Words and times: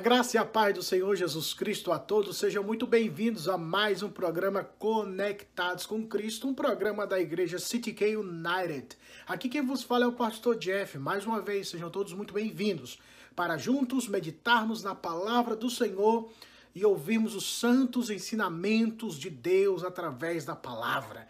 graça 0.00 0.38
e 0.38 0.40
a 0.40 0.46
paz 0.46 0.74
do 0.74 0.82
Senhor 0.82 1.14
Jesus 1.14 1.52
Cristo 1.52 1.92
a 1.92 1.98
todos, 1.98 2.38
sejam 2.38 2.64
muito 2.64 2.86
bem-vindos 2.86 3.46
a 3.46 3.58
mais 3.58 4.02
um 4.02 4.08
programa 4.08 4.64
Conectados 4.64 5.84
com 5.84 6.06
Cristo, 6.06 6.48
um 6.48 6.54
programa 6.54 7.06
da 7.06 7.20
igreja 7.20 7.58
City 7.58 7.92
K 7.92 8.16
United. 8.16 8.96
Aqui 9.28 9.46
quem 9.46 9.60
vos 9.60 9.82
fala 9.82 10.06
é 10.06 10.08
o 10.08 10.12
pastor 10.12 10.56
Jeff. 10.56 10.96
Mais 10.96 11.26
uma 11.26 11.42
vez, 11.42 11.68
sejam 11.68 11.90
todos 11.90 12.14
muito 12.14 12.32
bem-vindos 12.32 12.98
para 13.36 13.58
juntos 13.58 14.08
meditarmos 14.08 14.82
na 14.82 14.94
palavra 14.94 15.54
do 15.54 15.68
Senhor 15.68 16.32
e 16.74 16.82
ouvirmos 16.82 17.34
os 17.34 17.58
santos 17.58 18.08
ensinamentos 18.08 19.18
de 19.18 19.28
Deus 19.28 19.84
através 19.84 20.46
da 20.46 20.56
palavra. 20.56 21.28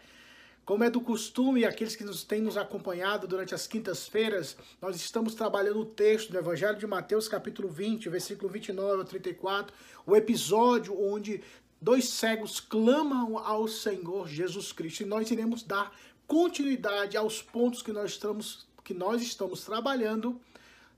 Como 0.71 0.85
é 0.85 0.89
do 0.89 1.01
costume, 1.01 1.65
aqueles 1.65 1.97
que 1.97 2.03
nos 2.05 2.23
têm 2.23 2.39
nos 2.39 2.55
acompanhado 2.55 3.27
durante 3.27 3.53
as 3.53 3.67
quintas-feiras, 3.67 4.55
nós 4.81 4.95
estamos 4.95 5.35
trabalhando 5.35 5.81
o 5.81 5.85
texto 5.85 6.31
do 6.31 6.37
Evangelho 6.37 6.77
de 6.77 6.87
Mateus, 6.87 7.27
capítulo 7.27 7.67
20, 7.67 8.07
versículo 8.07 8.47
29 8.47 8.99
ao 9.01 9.03
34, 9.03 9.75
o 10.05 10.15
episódio 10.15 10.97
onde 10.97 11.41
dois 11.81 12.07
cegos 12.07 12.61
clamam 12.61 13.37
ao 13.37 13.67
Senhor 13.67 14.29
Jesus 14.29 14.71
Cristo. 14.71 15.03
E 15.03 15.05
nós 15.05 15.29
iremos 15.29 15.61
dar 15.61 15.93
continuidade 16.25 17.17
aos 17.17 17.41
pontos 17.41 17.81
que 17.81 17.91
nós 17.91 18.11
estamos, 18.11 18.65
que 18.81 18.93
nós 18.93 19.21
estamos 19.21 19.65
trabalhando 19.65 20.39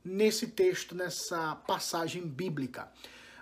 nesse 0.06 0.46
texto, 0.46 0.94
nessa 0.94 1.56
passagem 1.56 2.22
bíblica. 2.22 2.92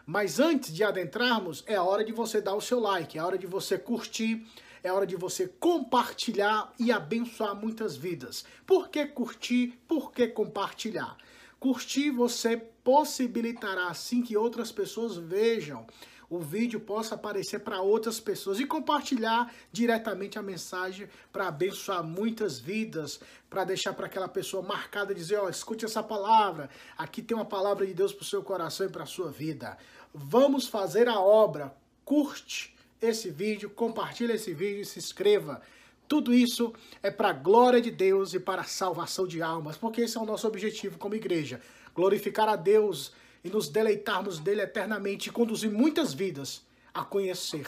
Mas 0.06 0.40
antes 0.40 0.74
de 0.74 0.82
adentrarmos, 0.82 1.62
é 1.68 1.78
hora 1.78 2.06
de 2.06 2.14
você 2.14 2.40
dar 2.40 2.56
o 2.56 2.62
seu 2.62 2.80
like, 2.80 3.18
é 3.18 3.22
hora 3.22 3.38
de 3.38 3.48
você 3.48 3.78
curtir 3.78 4.48
é 4.84 4.92
hora 4.92 5.06
de 5.06 5.16
você 5.16 5.48
compartilhar 5.48 6.74
e 6.80 6.92
abençoar 6.92 7.56
muitas 7.56 7.96
vidas. 7.96 8.46
Por 8.66 8.90
que 8.90 9.06
curtir? 9.06 9.80
Por 9.88 10.12
que 10.12 10.28
compartilhar? 10.28 11.18
Curtir 11.60 12.10
você 12.12 12.58
possibilitará 12.58 13.88
assim 13.88 14.22
que 14.22 14.36
outras 14.36 14.72
pessoas 14.72 15.16
vejam 15.18 15.86
o 16.32 16.40
vídeo 16.40 16.80
possa 16.80 17.16
aparecer 17.16 17.60
para 17.60 17.82
outras 17.82 18.18
pessoas 18.18 18.58
e 18.58 18.66
compartilhar 18.66 19.54
diretamente 19.70 20.40
a 20.40 20.42
mensagem 20.42 21.10
para 21.30 21.50
abençoar 21.50 22.02
muitas 22.06 22.58
vidas, 22.58 23.20
para 23.50 23.66
deixar 23.66 23.92
para 23.92 24.06
aquela 24.06 24.30
pessoa 24.30 24.64
marcada 24.64 25.14
dizer, 25.14 25.36
ó, 25.36 25.48
oh, 25.48 25.50
escute 25.50 25.84
essa 25.84 26.02
palavra, 26.02 26.70
aqui 26.98 27.22
tem 27.22 27.36
uma 27.36 27.44
palavra 27.44 27.86
de 27.86 27.94
Deus 27.94 28.14
para 28.14 28.24
o 28.24 28.26
seu 28.26 28.42
coração 28.42 28.86
e 28.86 28.90
para 28.90 29.04
a 29.04 29.06
sua 29.06 29.30
vida. 29.30 29.78
Vamos 30.14 30.68
fazer 30.68 31.10
a 31.10 31.20
obra. 31.20 31.76
Curte, 32.06 32.74
esse 33.02 33.32
vídeo, 33.32 33.70
compartilhe 33.70 34.34
esse 34.34 34.54
vídeo 34.54 34.82
e 34.82 34.86
se 34.86 35.00
inscreva. 35.00 35.62
Tudo 36.08 36.34
isso 36.34 36.74
é 37.02 37.10
para 37.10 37.30
a 37.30 37.34
glória 37.34 37.82
de 37.82 37.90
Deus 37.90 38.34
e 38.34 38.40
para 38.40 38.62
a 38.62 38.66
salvação 38.66 39.26
de 39.26 39.42
almas, 39.42 39.78
porque 39.78 40.02
esse 40.02 40.18
é 40.18 40.22
o 40.22 40.26
nosso 40.26 40.48
objetivo 40.48 40.98
como 40.98 41.16
igreja. 41.16 41.60
Glorificar 41.96 42.48
a 42.48 42.56
Deus 42.56 43.12
e 43.44 43.50
nos 43.50 43.70
deleitarmos 43.70 44.40
dele 44.40 44.62
eternamente 44.62 45.30
e 45.30 45.32
conduzir 45.32 45.72
muitas 45.72 46.14
vidas 46.14 46.62
a 46.94 47.04
conhecer 47.04 47.66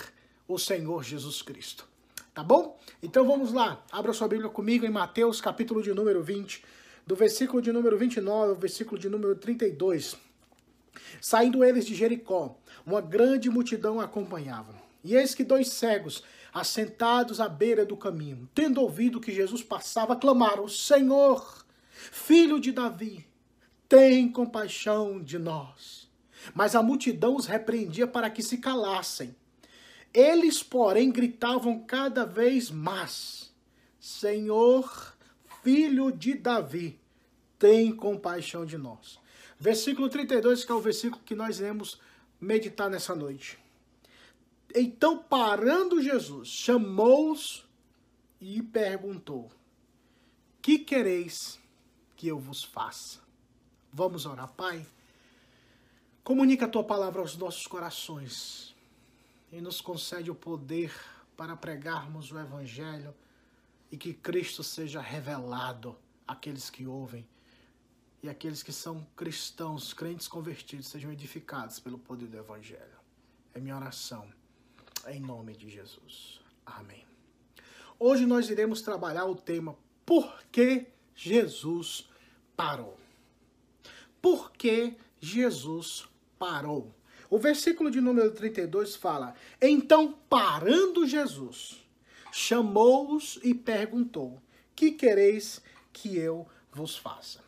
o 0.48 0.60
Senhor 0.60 1.04
Jesus 1.04 1.42
Cristo. 1.42 1.88
Tá 2.34 2.44
bom? 2.44 2.80
Então 3.02 3.26
vamos 3.26 3.54
lá. 3.54 3.84
Abra 3.92 4.14
sua 4.14 4.28
Bíblia 4.28 4.50
comigo 4.50 4.86
em 4.86 4.90
Mateus, 4.90 5.42
capítulo 5.42 5.82
de 5.82 5.94
número 5.94 6.22
20, 6.22 6.64
do 7.08 7.16
versículo 7.16 7.62
de 7.62 7.72
número 7.72 7.98
29 7.98 8.52
ao 8.52 8.56
versículo 8.56 9.00
de 9.00 9.10
número 9.10 9.36
32. 9.36 10.16
Saindo 11.22 11.64
eles 11.64 11.86
de 11.86 11.96
Jericó, 11.96 12.58
uma 12.86 13.02
grande 13.02 13.50
multidão 13.50 14.00
acompanhava. 14.00 14.83
E 15.04 15.16
eis 15.16 15.36
que 15.36 15.44
dois 15.44 15.70
cegos, 15.70 16.24
assentados 16.54 17.42
à 17.42 17.50
beira 17.50 17.86
do 17.86 17.98
caminho, 17.98 18.50
tendo 18.54 18.82
ouvido 18.82 19.20
que 19.20 19.34
Jesus 19.34 19.62
passava, 19.62 20.16
clamaram: 20.16 20.68
Senhor, 20.68 21.66
filho 21.90 22.60
de 22.60 22.72
Davi, 22.72 23.26
tem 23.90 24.32
compaixão 24.32 25.22
de 25.22 25.38
nós. 25.38 26.10
Mas 26.54 26.76
a 26.76 26.84
multidão 26.84 27.36
os 27.36 27.46
repreendia 27.46 28.08
para 28.08 28.30
que 28.30 28.42
se 28.42 28.58
calassem. 28.58 29.36
Eles, 30.14 30.62
porém, 30.62 31.12
gritavam 31.12 31.80
cada 31.80 32.26
vez 32.26 32.70
mais: 32.70 33.52
Senhor, 34.00 35.16
filho 35.64 36.12
de 36.12 36.34
Davi, 36.34 37.00
tem 37.58 37.92
compaixão 37.96 38.66
de 38.66 38.78
nós. 38.78 39.20
Versículo 39.60 40.10
32, 40.10 40.66
que 40.66 40.72
é 40.72 40.76
o 40.76 40.82
versículo 40.82 41.22
que 41.24 41.36
nós 41.36 41.60
iremos 41.60 42.00
meditar 42.40 42.90
nessa 42.90 43.16
noite. 43.16 43.63
Então, 44.76 45.20
parando 45.20 46.02
Jesus, 46.02 46.48
chamou-os 46.48 47.64
e 48.42 48.62
perguntou: 48.64 49.52
Que 50.62 50.80
quereis 50.80 51.60
que 52.16 52.28
eu 52.28 52.40
vos 52.40 52.64
faça? 52.64 53.20
Vamos 53.92 54.26
orar, 54.26 54.52
Pai. 54.54 54.86
Comunica 56.24 56.66
a 56.66 56.70
tua 56.70 56.84
palavra 56.84 57.22
aos 57.22 57.38
nossos 57.38 57.68
corações 57.68 58.76
e 59.52 59.62
nos 59.62 59.80
concede 59.80 60.32
o 60.32 60.36
poder 60.36 60.92
para 61.38 61.56
pregarmos 61.56 62.32
o 62.32 62.40
Evangelho 62.40 63.14
e 63.92 63.98
que 63.98 64.14
Cristo 64.14 64.64
seja 64.64 65.02
revelado 65.02 65.96
àqueles 66.28 66.70
que 66.70 66.88
ouvem 66.88 67.28
e 68.24 68.30
aqueles 68.30 68.64
que 68.64 68.72
são 68.72 69.06
cristãos, 69.16 69.94
crentes 69.94 70.28
convertidos, 70.28 70.88
sejam 70.88 71.12
edificados 71.12 71.80
pelo 71.80 72.00
poder 72.00 72.28
do 72.28 72.38
Evangelho. 72.38 72.98
É 73.54 73.60
minha 73.60 73.76
oração 73.76 74.28
em 75.08 75.20
nome 75.20 75.56
de 75.56 75.70
Jesus. 75.70 76.40
Amém. 76.66 77.04
Hoje 78.00 78.26
nós 78.26 78.50
iremos 78.50 78.82
trabalhar 78.82 79.26
o 79.26 79.36
tema 79.36 79.76
Por 80.06 80.44
que 80.52 80.86
Jesus 81.16 82.10
parou? 82.56 82.98
Por 84.22 84.52
que 84.52 84.96
Jesus 85.20 86.06
parou? 86.40 86.94
O 87.30 87.38
versículo 87.38 87.90
de 87.90 88.00
número 88.00 88.32
32 88.32 88.96
fala: 88.96 89.34
Então, 89.62 90.18
parando 90.30 91.08
Jesus, 91.08 91.84
chamou-os 92.32 93.40
e 93.44 93.54
perguntou: 93.54 94.42
Que 94.76 94.92
quereis 94.92 95.62
que 95.92 96.18
eu 96.18 96.48
vos 96.72 96.96
faça? 96.96 97.44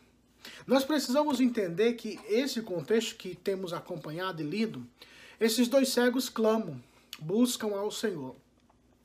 Nós 0.68 0.84
precisamos 0.84 1.40
entender 1.40 1.94
que 1.94 2.20
esse 2.28 2.62
contexto 2.62 3.16
que 3.16 3.36
temos 3.36 3.74
acompanhado 3.74 4.42
e 4.42 4.46
lido, 4.46 4.86
esses 5.40 5.68
dois 5.68 5.90
cegos 5.90 6.30
clamam 6.30 6.82
buscam 7.20 7.76
ao 7.76 7.92
Senhor. 7.92 8.36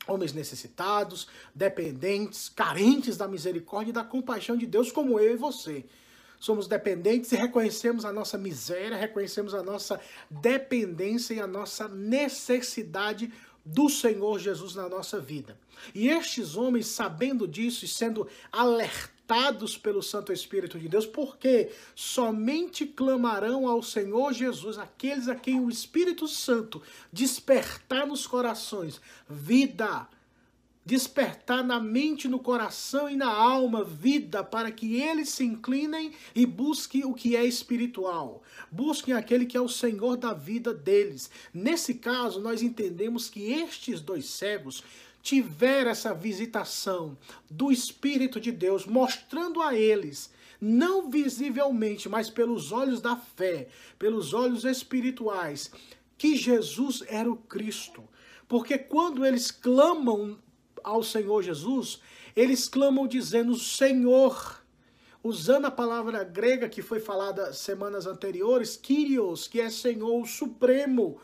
Homens 0.07 0.33
necessitados, 0.33 1.29
dependentes, 1.55 2.49
carentes 2.49 3.17
da 3.17 3.29
misericórdia 3.29 3.91
e 3.91 3.95
da 3.95 4.03
compaixão 4.03 4.57
de 4.57 4.67
Deus, 4.67 4.91
como 4.91 5.21
eu 5.21 5.35
e 5.35 5.37
você. 5.37 5.85
Somos 6.39 6.67
dependentes 6.67 7.31
e 7.33 7.37
reconhecemos 7.37 8.05
a 8.05 8.13
nossa 8.13 8.39
miséria, 8.39 8.97
reconhecemos 8.97 9.55
a 9.55 9.63
nossa 9.63 10.01
dependência 10.31 11.35
e 11.35 11.41
a 11.41 11.47
nossa 11.47 11.87
necessidade 11.87 13.31
do 13.65 13.91
Senhor 13.91 14.39
Jesus 14.39 14.75
na 14.75 14.89
nossa 14.89 15.21
vida. 15.21 15.57
E 15.95 16.09
estes 16.09 16.57
homens, 16.57 16.87
sabendo 16.87 17.47
disso 17.47 17.85
e 17.85 17.89
sendo 17.89 18.27
alertados, 18.51 19.20
habitados 19.31 19.79
pelo 19.79 20.03
Santo 20.03 20.33
Espírito 20.33 20.79
de 20.79 20.89
Deus, 20.89 21.07
porque 21.07 21.71
somente 21.95 22.85
clamarão 22.85 23.69
ao 23.69 23.83
Senhor 23.83 24.33
Jesus 24.33 24.77
aqueles 24.77 25.29
a 25.29 25.37
quem 25.37 25.61
o 25.61 25.71
Espírito 25.71 26.27
Santo 26.27 26.83
despertar 27.13 28.07
nos 28.07 28.27
corações 28.27 29.01
vida, 29.29 30.09
despertar 30.85 31.63
na 31.63 31.79
mente, 31.79 32.27
no 32.27 32.41
coração 32.41 33.09
e 33.09 33.15
na 33.15 33.29
alma 33.31 33.85
vida, 33.85 34.43
para 34.43 34.73
que 34.73 35.01
eles 35.01 35.29
se 35.29 35.45
inclinem 35.45 36.13
e 36.35 36.45
busquem 36.45 37.05
o 37.05 37.15
que 37.15 37.37
é 37.37 37.45
espiritual. 37.45 38.43
Busquem 38.71 39.15
aquele 39.15 39.47
que 39.47 39.57
é 39.57 39.61
o 39.61 39.69
Senhor 39.69 40.17
da 40.17 40.33
vida 40.33 40.75
deles. 40.75 41.31
Nesse 41.55 41.95
caso, 41.95 42.41
nós 42.41 42.63
entendemos 42.63 43.29
que 43.29 43.53
estes 43.53 44.01
dois 44.01 44.27
cegos 44.27 44.83
tiver 45.23 45.87
essa 45.87 46.15
visitação 46.15 47.17
do 47.51 47.71
Espírito 47.71 48.41
de 48.41 48.51
Deus, 48.51 48.87
mostrando 48.87 49.61
a 49.61 49.75
eles, 49.75 50.31
não 50.61 51.11
visivelmente, 51.11 52.09
mas 52.09 52.29
pelos 52.29 52.73
olhos 52.73 53.01
da 53.01 53.17
fé, 53.17 53.69
pelos 53.99 54.35
olhos 54.35 54.65
espirituais, 54.65 55.71
que 56.19 56.37
Jesus 56.37 57.03
era 57.09 57.31
o 57.31 57.37
Cristo. 57.37 58.03
Porque 58.47 58.77
quando 58.77 59.25
eles 59.25 59.51
clamam 59.51 60.39
ao 60.83 61.03
Senhor 61.03 61.43
Jesus, 61.43 62.01
eles 62.35 62.69
clamam 62.69 63.07
dizendo 63.07 63.55
Senhor, 63.57 64.63
usando 65.23 65.67
a 65.67 65.71
palavra 65.71 66.25
grega 66.25 66.69
que 66.69 66.83
foi 66.83 67.01
falada 67.01 67.53
semanas 67.53 68.07
anteriores, 68.07 68.77
Kyrios, 68.77 69.47
que 69.47 69.61
é 69.61 69.71
Senhor, 69.71 70.27
Supremo, 70.27 71.21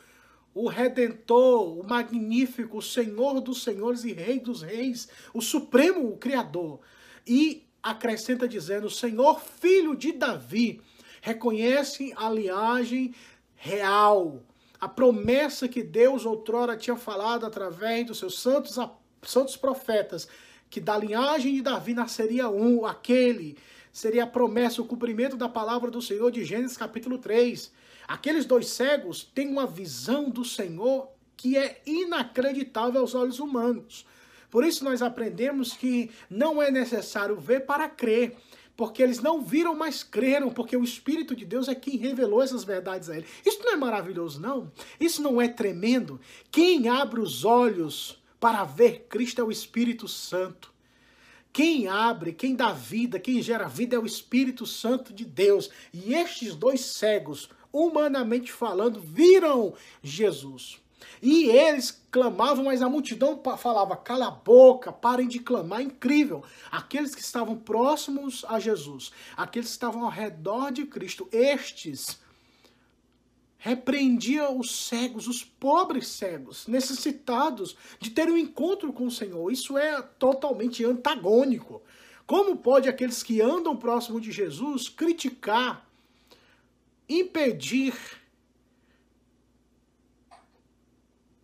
o 0.56 0.68
Redentor, 0.68 1.78
o 1.78 1.86
Magnífico, 1.86 2.78
o 2.78 2.82
Senhor 2.82 3.42
dos 3.42 3.62
Senhores 3.62 4.04
e 4.04 4.12
Rei 4.14 4.40
dos 4.40 4.62
Reis, 4.62 5.06
o 5.34 5.42
Supremo 5.42 6.08
o 6.08 6.16
Criador. 6.16 6.80
E 7.26 7.66
acrescenta 7.82 8.48
dizendo: 8.48 8.88
Senhor, 8.88 9.38
filho 9.38 9.94
de 9.94 10.12
Davi, 10.12 10.80
reconhece 11.20 12.10
a 12.16 12.30
linhagem 12.30 13.14
real, 13.54 14.42
a 14.80 14.88
promessa 14.88 15.68
que 15.68 15.82
Deus 15.82 16.24
outrora 16.24 16.74
tinha 16.74 16.96
falado 16.96 17.44
através 17.44 18.06
dos 18.06 18.18
seus 18.18 18.38
santos, 18.38 18.78
santos 19.22 19.58
profetas, 19.58 20.26
que 20.70 20.80
da 20.80 20.96
linhagem 20.96 21.54
de 21.54 21.60
Davi 21.60 21.92
nasceria 21.92 22.48
um, 22.48 22.86
aquele, 22.86 23.58
seria 23.92 24.24
a 24.24 24.26
promessa, 24.26 24.80
o 24.80 24.86
cumprimento 24.86 25.36
da 25.36 25.50
palavra 25.50 25.90
do 25.90 26.00
Senhor 26.00 26.30
de 26.30 26.46
Gênesis 26.46 26.78
capítulo 26.78 27.18
3 27.18 27.70
Aqueles 28.06 28.44
dois 28.44 28.68
cegos 28.68 29.24
têm 29.24 29.48
uma 29.48 29.66
visão 29.66 30.30
do 30.30 30.44
Senhor 30.44 31.08
que 31.36 31.56
é 31.56 31.82
inacreditável 31.84 33.00
aos 33.00 33.14
olhos 33.14 33.38
humanos. 33.38 34.06
Por 34.50 34.64
isso 34.64 34.84
nós 34.84 35.02
aprendemos 35.02 35.72
que 35.72 36.10
não 36.30 36.62
é 36.62 36.70
necessário 36.70 37.36
ver 37.36 37.66
para 37.66 37.88
crer, 37.88 38.36
porque 38.76 39.02
eles 39.02 39.20
não 39.20 39.42
viram, 39.42 39.74
mas 39.74 40.02
creram, 40.02 40.50
porque 40.50 40.76
o 40.76 40.84
Espírito 40.84 41.34
de 41.34 41.44
Deus 41.44 41.68
é 41.68 41.74
quem 41.74 41.96
revelou 41.96 42.42
essas 42.42 42.62
verdades 42.62 43.08
a 43.08 43.16
eles. 43.16 43.28
Isso 43.44 43.60
não 43.62 43.72
é 43.72 43.76
maravilhoso, 43.76 44.40
não? 44.40 44.70
Isso 45.00 45.22
não 45.22 45.40
é 45.40 45.48
tremendo? 45.48 46.20
Quem 46.50 46.88
abre 46.88 47.20
os 47.20 47.44
olhos 47.44 48.22
para 48.38 48.64
ver 48.64 49.06
Cristo 49.08 49.40
é 49.40 49.44
o 49.44 49.50
Espírito 49.50 50.06
Santo. 50.06 50.72
Quem 51.52 51.88
abre, 51.88 52.34
quem 52.34 52.54
dá 52.54 52.70
vida, 52.72 53.18
quem 53.18 53.40
gera 53.40 53.66
vida 53.66 53.96
é 53.96 53.98
o 53.98 54.04
Espírito 54.04 54.66
Santo 54.66 55.12
de 55.14 55.24
Deus. 55.24 55.70
E 55.90 56.12
estes 56.12 56.54
dois 56.54 56.82
cegos, 56.82 57.48
humanamente 57.76 58.52
falando, 58.52 59.00
viram 59.00 59.74
Jesus. 60.02 60.80
E 61.22 61.44
eles 61.44 62.02
clamavam, 62.10 62.64
mas 62.64 62.82
a 62.82 62.88
multidão 62.88 63.40
falava: 63.58 63.96
cala 63.96 64.28
a 64.28 64.30
boca, 64.30 64.92
parem 64.92 65.28
de 65.28 65.38
clamar. 65.38 65.80
Incrível. 65.80 66.44
Aqueles 66.70 67.14
que 67.14 67.20
estavam 67.20 67.56
próximos 67.56 68.44
a 68.48 68.58
Jesus, 68.58 69.12
aqueles 69.36 69.68
que 69.68 69.74
estavam 69.74 70.04
ao 70.04 70.10
redor 70.10 70.70
de 70.70 70.84
Cristo, 70.84 71.28
estes 71.32 72.18
repreendiam 73.58 74.58
os 74.58 74.86
cegos, 74.86 75.26
os 75.26 75.42
pobres 75.42 76.06
cegos, 76.06 76.68
necessitados 76.68 77.76
de 77.98 78.10
ter 78.10 78.28
um 78.28 78.36
encontro 78.36 78.92
com 78.92 79.06
o 79.06 79.10
Senhor. 79.10 79.50
Isso 79.50 79.76
é 79.76 80.00
totalmente 80.00 80.84
antagônico. 80.84 81.82
Como 82.26 82.56
pode 82.56 82.88
aqueles 82.88 83.22
que 83.22 83.40
andam 83.40 83.76
próximo 83.76 84.20
de 84.20 84.30
Jesus 84.30 84.88
criticar, 84.88 85.85
impedir 87.08 87.94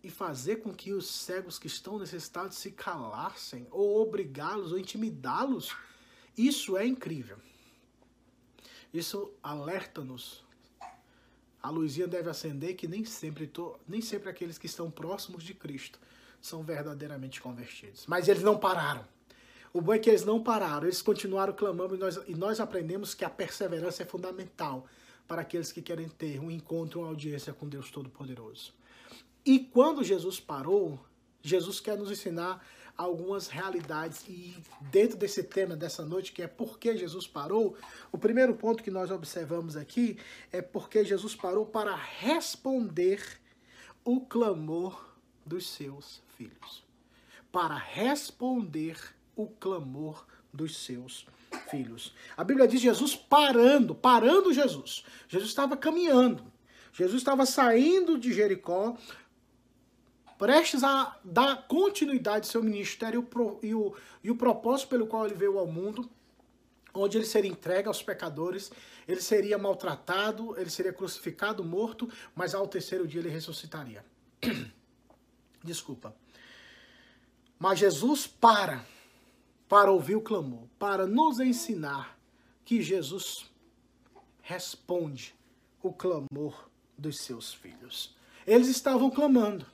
e 0.03 0.09
fazer 0.09 0.57
com 0.57 0.73
que 0.73 0.91
os 0.91 1.07
cegos 1.07 1.57
que 1.57 1.67
estão 1.67 1.97
necessitados 1.97 2.57
se 2.57 2.71
calassem, 2.71 3.65
ou 3.71 4.01
obrigá-los, 4.01 4.73
ou 4.73 4.77
intimidá-los, 4.77 5.75
isso 6.37 6.75
é 6.75 6.85
incrível. 6.85 7.37
Isso 8.93 9.31
alerta-nos. 9.41 10.43
A 11.61 11.69
luzinha 11.69 12.05
deve 12.05 12.29
acender 12.29 12.75
que 12.75 12.87
nem 12.87 13.05
sempre, 13.05 13.47
tô, 13.47 13.79
nem 13.87 14.01
sempre 14.01 14.29
aqueles 14.29 14.57
que 14.57 14.65
estão 14.65 14.91
próximos 14.91 15.43
de 15.43 15.53
Cristo 15.53 15.97
são 16.41 16.61
verdadeiramente 16.61 17.39
convertidos. 17.39 18.05
Mas 18.05 18.27
eles 18.27 18.43
não 18.43 18.57
pararam. 18.57 19.07
O 19.71 19.81
bom 19.81 19.93
é 19.93 19.99
que 19.99 20.09
eles 20.09 20.25
não 20.25 20.43
pararam, 20.43 20.83
eles 20.83 21.01
continuaram 21.01 21.53
clamando 21.53 21.95
e 21.95 21.97
nós, 21.97 22.19
e 22.27 22.35
nós 22.35 22.59
aprendemos 22.59 23.15
que 23.15 23.23
a 23.23 23.29
perseverança 23.29 24.03
é 24.03 24.05
fundamental 24.05 24.85
para 25.27 25.41
aqueles 25.41 25.71
que 25.71 25.81
querem 25.81 26.07
ter 26.09 26.39
um 26.39 26.51
encontro, 26.51 27.01
uma 27.01 27.09
audiência 27.09 27.53
com 27.53 27.67
Deus 27.67 27.89
Todo-Poderoso. 27.91 28.73
E 29.45 29.59
quando 29.59 30.03
Jesus 30.03 30.39
parou, 30.39 30.99
Jesus 31.41 31.79
quer 31.79 31.97
nos 31.97 32.11
ensinar 32.11 32.65
algumas 32.97 33.47
realidades. 33.47 34.25
E 34.27 34.55
dentro 34.91 35.17
desse 35.17 35.43
tema 35.43 35.75
dessa 35.75 36.05
noite, 36.05 36.31
que 36.31 36.41
é 36.41 36.47
por 36.47 36.79
que 36.79 36.95
Jesus 36.95 37.27
parou, 37.27 37.75
o 38.11 38.17
primeiro 38.17 38.55
ponto 38.55 38.83
que 38.83 38.91
nós 38.91 39.11
observamos 39.11 39.75
aqui 39.75 40.17
é 40.51 40.61
porque 40.61 41.03
Jesus 41.03 41.35
parou 41.35 41.65
para 41.65 41.95
responder 41.95 43.21
o 44.05 44.21
clamor 44.21 45.13
dos 45.45 45.67
seus 45.69 46.21
filhos. 46.37 46.83
Para 47.51 47.77
responder 47.77 48.97
o 49.35 49.47
clamor 49.47 50.25
dos 50.53 50.77
seus 50.77 51.21
filhos. 51.21 51.42
A 52.37 52.43
Bíblia 52.43 52.67
diz 52.67 52.81
Jesus 52.81 53.15
parando, 53.15 53.95
parando 53.95 54.53
Jesus. 54.53 55.03
Jesus 55.27 55.49
estava 55.49 55.75
caminhando. 55.75 56.51
Jesus 56.93 57.17
estava 57.21 57.45
saindo 57.45 58.17
de 58.17 58.31
Jericó, 58.31 58.95
prestes 60.37 60.83
a 60.83 61.17
dar 61.23 61.67
continuidade 61.67 62.45
ao 62.45 62.51
seu 62.51 62.63
ministério 62.63 63.27
e 63.63 63.73
o, 63.73 63.95
e 64.23 64.29
o 64.29 64.35
propósito 64.35 64.89
pelo 64.89 65.07
qual 65.07 65.25
ele 65.25 65.33
veio 65.33 65.57
ao 65.57 65.65
mundo, 65.65 66.07
onde 66.93 67.17
ele 67.17 67.25
seria 67.25 67.49
entregue 67.49 67.87
aos 67.87 68.03
pecadores, 68.03 68.71
ele 69.07 69.21
seria 69.21 69.57
maltratado, 69.57 70.55
ele 70.59 70.69
seria 70.69 70.93
crucificado, 70.93 71.63
morto, 71.63 72.07
mas 72.35 72.53
ao 72.53 72.67
terceiro 72.67 73.07
dia 73.07 73.21
ele 73.21 73.29
ressuscitaria. 73.29 74.05
Desculpa. 75.63 76.15
Mas 77.57 77.79
Jesus 77.79 78.27
para 78.27 78.85
para 79.67 79.91
ouvir 79.91 80.15
o 80.15 80.21
clamor, 80.21 80.67
para 80.77 81.07
nos 81.07 81.39
ensinar 81.39 82.19
que 82.63 82.81
Jesus 82.81 83.49
responde 84.41 85.35
o 85.81 85.91
clamor 85.91 86.69
dos 86.97 87.19
seus 87.19 87.53
filhos. 87.53 88.15
Eles 88.45 88.67
estavam 88.67 89.09
clamando. 89.09 89.65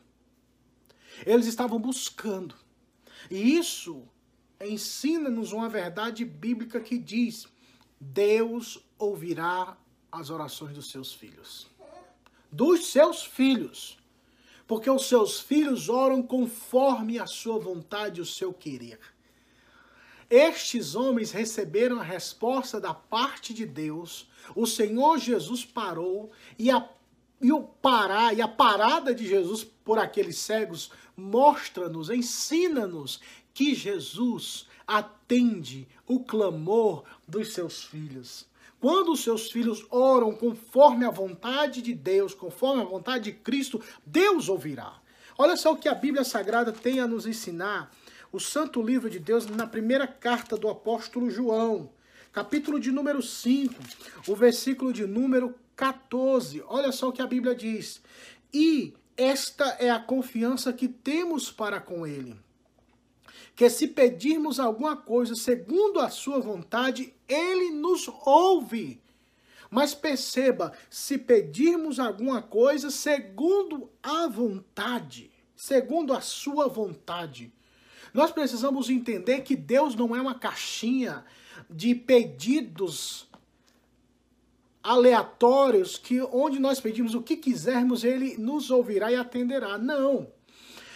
Eles 1.25 1.47
estavam 1.47 1.79
buscando. 1.79 2.55
E 3.29 3.57
isso 3.57 4.03
ensina-nos 4.61 5.51
uma 5.51 5.67
verdade 5.67 6.23
bíblica 6.23 6.79
que 6.79 6.97
diz: 6.97 7.47
Deus 7.99 8.79
ouvirá 8.97 9.77
as 10.11 10.29
orações 10.29 10.73
dos 10.73 10.89
seus 10.89 11.13
filhos. 11.13 11.67
Dos 12.51 12.87
seus 12.87 13.23
filhos. 13.23 13.97
Porque 14.67 14.89
os 14.89 15.07
seus 15.07 15.39
filhos 15.39 15.89
oram 15.89 16.21
conforme 16.21 17.17
a 17.17 17.25
sua 17.25 17.57
vontade 17.57 18.19
e 18.19 18.21
o 18.21 18.25
seu 18.25 18.53
querer. 18.53 18.99
Estes 20.29 20.95
homens 20.95 21.31
receberam 21.31 21.99
a 21.99 22.03
resposta 22.03 22.79
da 22.79 22.93
parte 22.93 23.53
de 23.53 23.65
Deus. 23.65 24.29
O 24.55 24.67
Senhor 24.67 25.17
Jesus 25.17 25.65
parou 25.65 26.31
e 26.57 26.69
a 26.69 26.87
e 27.41 27.53
o 27.53 27.63
parar 27.63 28.35
e 28.35 28.41
a 28.41 28.47
parada 28.47 29.15
de 29.15 29.25
Jesus 29.25 29.63
por 29.63 29.97
aqueles 29.97 30.37
cegos 30.37 30.91
mostra-nos, 31.15 32.09
ensina-nos 32.09 33.21
que 33.53 33.73
Jesus 33.73 34.67
atende 34.85 35.87
o 36.05 36.19
clamor 36.19 37.03
dos 37.27 37.53
seus 37.53 37.83
filhos. 37.83 38.47
Quando 38.79 39.11
os 39.11 39.21
seus 39.21 39.51
filhos 39.51 39.85
oram 39.89 40.33
conforme 40.33 41.05
a 41.05 41.11
vontade 41.11 41.81
de 41.81 41.93
Deus, 41.93 42.33
conforme 42.33 42.81
a 42.81 42.85
vontade 42.85 43.25
de 43.25 43.33
Cristo, 43.33 43.81
Deus 44.05 44.47
ouvirá. 44.47 44.99
Olha 45.37 45.55
só 45.55 45.73
o 45.73 45.77
que 45.77 45.87
a 45.87 45.93
Bíblia 45.93 46.23
Sagrada 46.23 46.71
tem 46.71 46.99
a 46.99 47.07
nos 47.07 47.25
ensinar. 47.25 47.91
O 48.31 48.39
Santo 48.39 48.79
Livro 48.79 49.09
de 49.09 49.17
Deus, 49.17 49.47
na 49.47 49.65
primeira 49.65 50.05
carta 50.05 50.55
do 50.55 50.69
apóstolo 50.69 51.31
João, 51.31 51.89
capítulo 52.31 52.79
de 52.79 52.91
número 52.91 53.23
5, 53.23 53.73
o 54.27 54.35
versículo 54.35 54.93
de 54.93 55.07
número 55.07 55.55
14. 55.75 56.63
Olha 56.67 56.91
só 56.91 57.09
o 57.09 57.11
que 57.11 57.23
a 57.23 57.27
Bíblia 57.27 57.55
diz. 57.55 57.99
E 58.53 58.93
esta 59.17 59.65
é 59.79 59.89
a 59.89 59.99
confiança 59.99 60.71
que 60.71 60.87
temos 60.87 61.51
para 61.51 61.81
com 61.81 62.05
Ele. 62.05 62.39
Que 63.55 63.67
se 63.67 63.87
pedirmos 63.87 64.59
alguma 64.59 64.95
coisa 64.95 65.33
segundo 65.33 65.99
a 65.99 66.11
Sua 66.11 66.39
vontade, 66.39 67.11
Ele 67.27 67.71
nos 67.71 68.07
ouve. 68.23 69.01
Mas 69.71 69.95
perceba, 69.95 70.71
se 70.87 71.17
pedirmos 71.17 71.99
alguma 71.99 72.43
coisa 72.43 72.91
segundo 72.91 73.89
a 74.03 74.27
vontade, 74.27 75.31
segundo 75.55 76.13
a 76.13 76.21
Sua 76.21 76.67
vontade, 76.67 77.51
nós 78.13 78.31
precisamos 78.31 78.89
entender 78.89 79.41
que 79.41 79.55
Deus 79.55 79.95
não 79.95 80.15
é 80.15 80.21
uma 80.21 80.35
caixinha 80.35 81.23
de 81.69 81.93
pedidos 81.93 83.27
aleatórios 84.81 85.97
que 85.97 86.21
onde 86.21 86.59
nós 86.59 86.79
pedimos 86.79 87.13
o 87.13 87.21
que 87.21 87.35
quisermos, 87.35 88.03
ele 88.03 88.37
nos 88.37 88.71
ouvirá 88.71 89.11
e 89.11 89.15
atenderá. 89.15 89.77
Não. 89.77 90.27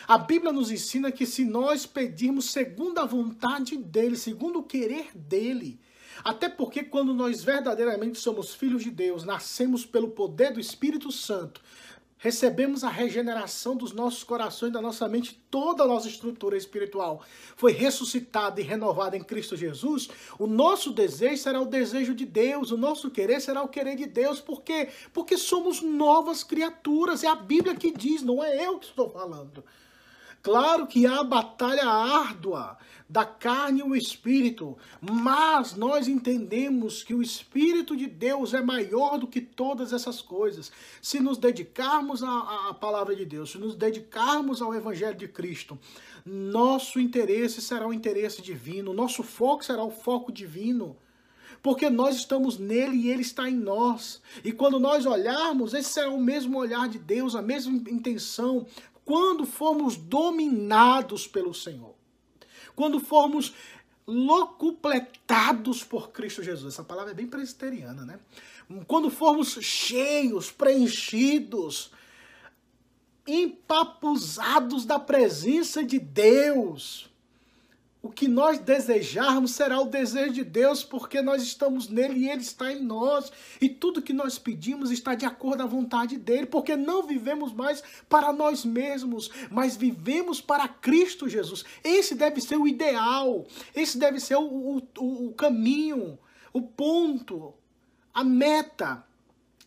A 0.07 0.17
Bíblia 0.17 0.51
nos 0.51 0.71
ensina 0.71 1.11
que 1.11 1.25
se 1.25 1.45
nós 1.45 1.85
pedirmos 1.85 2.49
segundo 2.51 2.99
a 2.99 3.05
vontade 3.05 3.77
dele, 3.77 4.17
segundo 4.17 4.59
o 4.59 4.63
querer 4.63 5.09
dele, 5.15 5.79
até 6.23 6.49
porque 6.49 6.83
quando 6.83 7.13
nós 7.13 7.43
verdadeiramente 7.43 8.19
somos 8.19 8.53
filhos 8.53 8.83
de 8.83 8.91
Deus, 8.91 9.23
nascemos 9.23 9.85
pelo 9.85 10.09
poder 10.09 10.51
do 10.51 10.59
Espírito 10.59 11.11
Santo, 11.11 11.61
recebemos 12.23 12.85
a 12.85 12.89
regeneração 12.89 13.75
dos 13.75 13.91
nossos 13.91 14.23
corações, 14.23 14.71
da 14.71 14.81
nossa 14.81 15.09
mente, 15.09 15.37
toda 15.51 15.83
a 15.83 15.87
nossa 15.87 16.07
estrutura 16.07 16.55
espiritual 16.55 17.21
foi 17.57 17.73
ressuscitada 17.73 18.61
e 18.61 18.63
renovada 18.63 19.17
em 19.17 19.21
Cristo 19.21 19.57
Jesus, 19.57 20.07
o 20.39 20.47
nosso 20.47 20.93
desejo 20.93 21.43
será 21.43 21.59
o 21.59 21.65
desejo 21.65 22.15
de 22.15 22.25
Deus, 22.25 22.71
o 22.71 22.77
nosso 22.77 23.11
querer 23.11 23.41
será 23.41 23.61
o 23.61 23.67
querer 23.67 23.97
de 23.97 24.05
Deus, 24.05 24.39
por 24.39 24.61
quê? 24.61 24.87
Porque 25.11 25.37
somos 25.37 25.81
novas 25.81 26.45
criaturas, 26.45 27.25
é 27.25 27.27
a 27.27 27.35
Bíblia 27.35 27.75
que 27.75 27.91
diz, 27.91 28.21
não 28.21 28.41
é 28.41 28.65
eu 28.65 28.79
que 28.79 28.85
estou 28.85 29.09
falando. 29.09 29.61
Claro 30.43 30.85
que 30.85 31.05
há 31.07 31.23
batalha 31.23 31.87
árdua 31.87 32.77
da 33.09 33.23
carne 33.23 33.79
e 33.79 33.83
o 33.83 33.95
espírito, 33.95 34.77
mas 34.99 35.73
nós 35.73 36.09
entendemos 36.09 37.01
que 37.01 37.13
o 37.13 37.21
Espírito 37.21 37.95
de 37.95 38.07
Deus 38.07 38.53
é 38.53 38.61
maior 38.61 39.17
do 39.17 39.25
que 39.25 39.39
todas 39.39 39.93
essas 39.93 40.21
coisas. 40.21 40.69
Se 41.01 41.21
nos 41.21 41.37
dedicarmos 41.37 42.23
à, 42.23 42.69
à 42.69 42.73
palavra 42.73 43.15
de 43.15 43.23
Deus, 43.23 43.51
se 43.51 43.57
nos 43.57 43.73
dedicarmos 43.73 44.61
ao 44.61 44.75
Evangelho 44.75 45.15
de 45.15 45.29
Cristo, 45.29 45.79
nosso 46.25 46.99
interesse 46.99 47.61
será 47.61 47.87
o 47.87 47.93
interesse 47.93 48.41
divino, 48.41 48.93
nosso 48.93 49.23
foco 49.23 49.63
será 49.63 49.83
o 49.83 49.91
foco 49.91 50.29
divino. 50.29 50.97
porque 51.61 51.89
nós 51.89 52.17
estamos 52.17 52.57
nele 52.57 52.97
e 52.97 53.09
ele 53.09 53.21
está 53.21 53.49
em 53.49 53.55
nós. 53.55 54.21
E 54.43 54.51
quando 54.51 54.77
nós 54.79 55.05
olharmos, 55.05 55.73
esse 55.73 55.97
é 55.97 56.07
o 56.07 56.19
mesmo 56.19 56.57
olhar 56.57 56.89
de 56.89 56.99
Deus, 56.99 57.35
a 57.35 57.41
mesma 57.41 57.73
intenção, 57.89 58.67
quando 59.05 59.45
formos 59.45 59.95
dominados 59.97 61.27
pelo 61.27 61.53
Senhor. 61.53 61.93
Quando 62.75 62.99
formos 62.99 63.53
locupletados 64.05 65.83
por 65.83 66.11
Cristo 66.11 66.43
Jesus. 66.43 66.73
Essa 66.73 66.83
palavra 66.83 67.11
é 67.11 67.15
bem 67.15 67.27
presbiteriana, 67.27 68.05
né? 68.05 68.19
Quando 68.87 69.09
formos 69.09 69.57
cheios, 69.61 70.51
preenchidos, 70.51 71.91
empapuzados 73.25 74.85
da 74.85 74.99
presença 74.99 75.83
de 75.83 75.99
Deus. 75.99 77.09
O 78.03 78.11
que 78.11 78.27
nós 78.27 78.59
desejarmos 78.59 79.51
será 79.51 79.79
o 79.79 79.85
desejo 79.85 80.33
de 80.33 80.43
Deus, 80.43 80.83
porque 80.83 81.21
nós 81.21 81.41
estamos 81.41 81.87
nele 81.87 82.19
e 82.19 82.29
ele 82.29 82.41
está 82.41 82.69
em 82.69 82.83
nós. 82.83 83.31
E 83.61 83.69
tudo 83.69 84.01
que 84.01 84.11
nós 84.11 84.37
pedimos 84.37 84.91
está 84.91 85.15
de 85.15 85.25
acordo 85.25 85.63
à 85.63 85.65
vontade 85.65 86.17
dele, 86.17 86.45
porque 86.45 86.75
não 86.75 87.03
vivemos 87.03 87.53
mais 87.53 87.81
para 88.09 88.33
nós 88.33 88.65
mesmos, 88.65 89.31
mas 89.49 89.77
vivemos 89.77 90.41
para 90.41 90.67
Cristo 90.67 91.29
Jesus. 91.29 91.63
Esse 91.81 92.13
deve 92.13 92.41
ser 92.41 92.57
o 92.57 92.67
ideal, 92.67 93.45
esse 93.73 93.97
deve 93.97 94.19
ser 94.19 94.35
o, 94.35 94.83
o, 94.99 95.27
o 95.27 95.33
caminho, 95.33 96.19
o 96.51 96.61
ponto, 96.61 97.53
a 98.13 98.21
meta. 98.21 99.01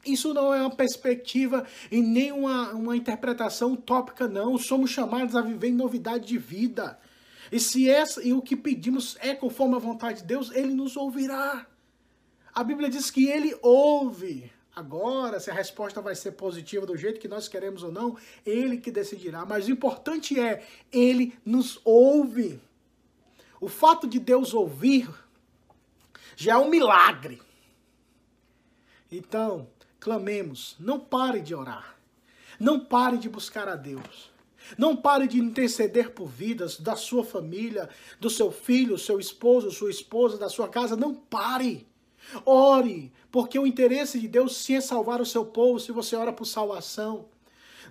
Isso 0.04 0.34
não 0.34 0.52
é 0.52 0.60
uma 0.60 0.76
perspectiva 0.76 1.66
e 1.90 2.02
nem 2.02 2.32
uma, 2.32 2.72
uma 2.72 2.94
interpretação 2.94 3.72
utópica, 3.72 4.28
não. 4.28 4.58
Somos 4.58 4.90
chamados 4.90 5.34
a 5.34 5.40
viver 5.40 5.68
em 5.68 5.72
novidade 5.72 6.26
de 6.26 6.36
vida. 6.36 6.98
E 7.50 7.60
se 7.60 7.88
essa, 7.88 8.22
e 8.22 8.32
o 8.32 8.42
que 8.42 8.56
pedimos 8.56 9.16
é 9.20 9.34
conforme 9.34 9.76
a 9.76 9.78
vontade 9.78 10.20
de 10.20 10.26
Deus, 10.26 10.50
Ele 10.50 10.74
nos 10.74 10.96
ouvirá. 10.96 11.66
A 12.54 12.64
Bíblia 12.64 12.88
diz 12.88 13.10
que 13.10 13.26
Ele 13.26 13.56
ouve. 13.62 14.50
Agora, 14.74 15.40
se 15.40 15.50
a 15.50 15.54
resposta 15.54 16.02
vai 16.02 16.14
ser 16.14 16.32
positiva 16.32 16.84
do 16.84 16.96
jeito 16.96 17.20
que 17.20 17.28
nós 17.28 17.48
queremos 17.48 17.82
ou 17.82 17.90
não, 17.90 18.16
Ele 18.44 18.78
que 18.78 18.90
decidirá. 18.90 19.46
Mas 19.46 19.66
o 19.66 19.70
importante 19.70 20.38
é, 20.38 20.66
Ele 20.92 21.38
nos 21.44 21.80
ouve. 21.84 22.60
O 23.60 23.68
fato 23.68 24.06
de 24.06 24.18
Deus 24.18 24.52
ouvir 24.52 25.08
já 26.36 26.54
é 26.54 26.56
um 26.58 26.68
milagre. 26.68 27.40
Então, 29.10 29.68
clamemos, 29.98 30.76
não 30.78 31.00
pare 31.00 31.40
de 31.40 31.54
orar. 31.54 31.96
Não 32.58 32.78
pare 32.78 33.16
de 33.18 33.28
buscar 33.28 33.68
a 33.68 33.76
Deus. 33.76 34.30
Não 34.76 34.96
pare 34.96 35.26
de 35.26 35.38
interceder 35.38 36.10
por 36.10 36.26
vidas 36.26 36.78
da 36.78 36.96
sua 36.96 37.24
família, 37.24 37.88
do 38.20 38.30
seu 38.30 38.50
filho, 38.50 38.98
seu 38.98 39.18
esposo, 39.20 39.70
sua 39.70 39.90
esposa, 39.90 40.38
da 40.38 40.48
sua 40.48 40.68
casa. 40.68 40.96
Não 40.96 41.14
pare. 41.14 41.86
Ore, 42.44 43.12
porque 43.30 43.58
o 43.58 43.66
interesse 43.66 44.18
de 44.18 44.28
Deus 44.28 44.56
sim 44.56 44.74
é 44.74 44.80
salvar 44.80 45.20
o 45.20 45.26
seu 45.26 45.44
povo, 45.44 45.78
se 45.78 45.92
você 45.92 46.16
ora 46.16 46.32
por 46.32 46.44
salvação. 46.44 47.26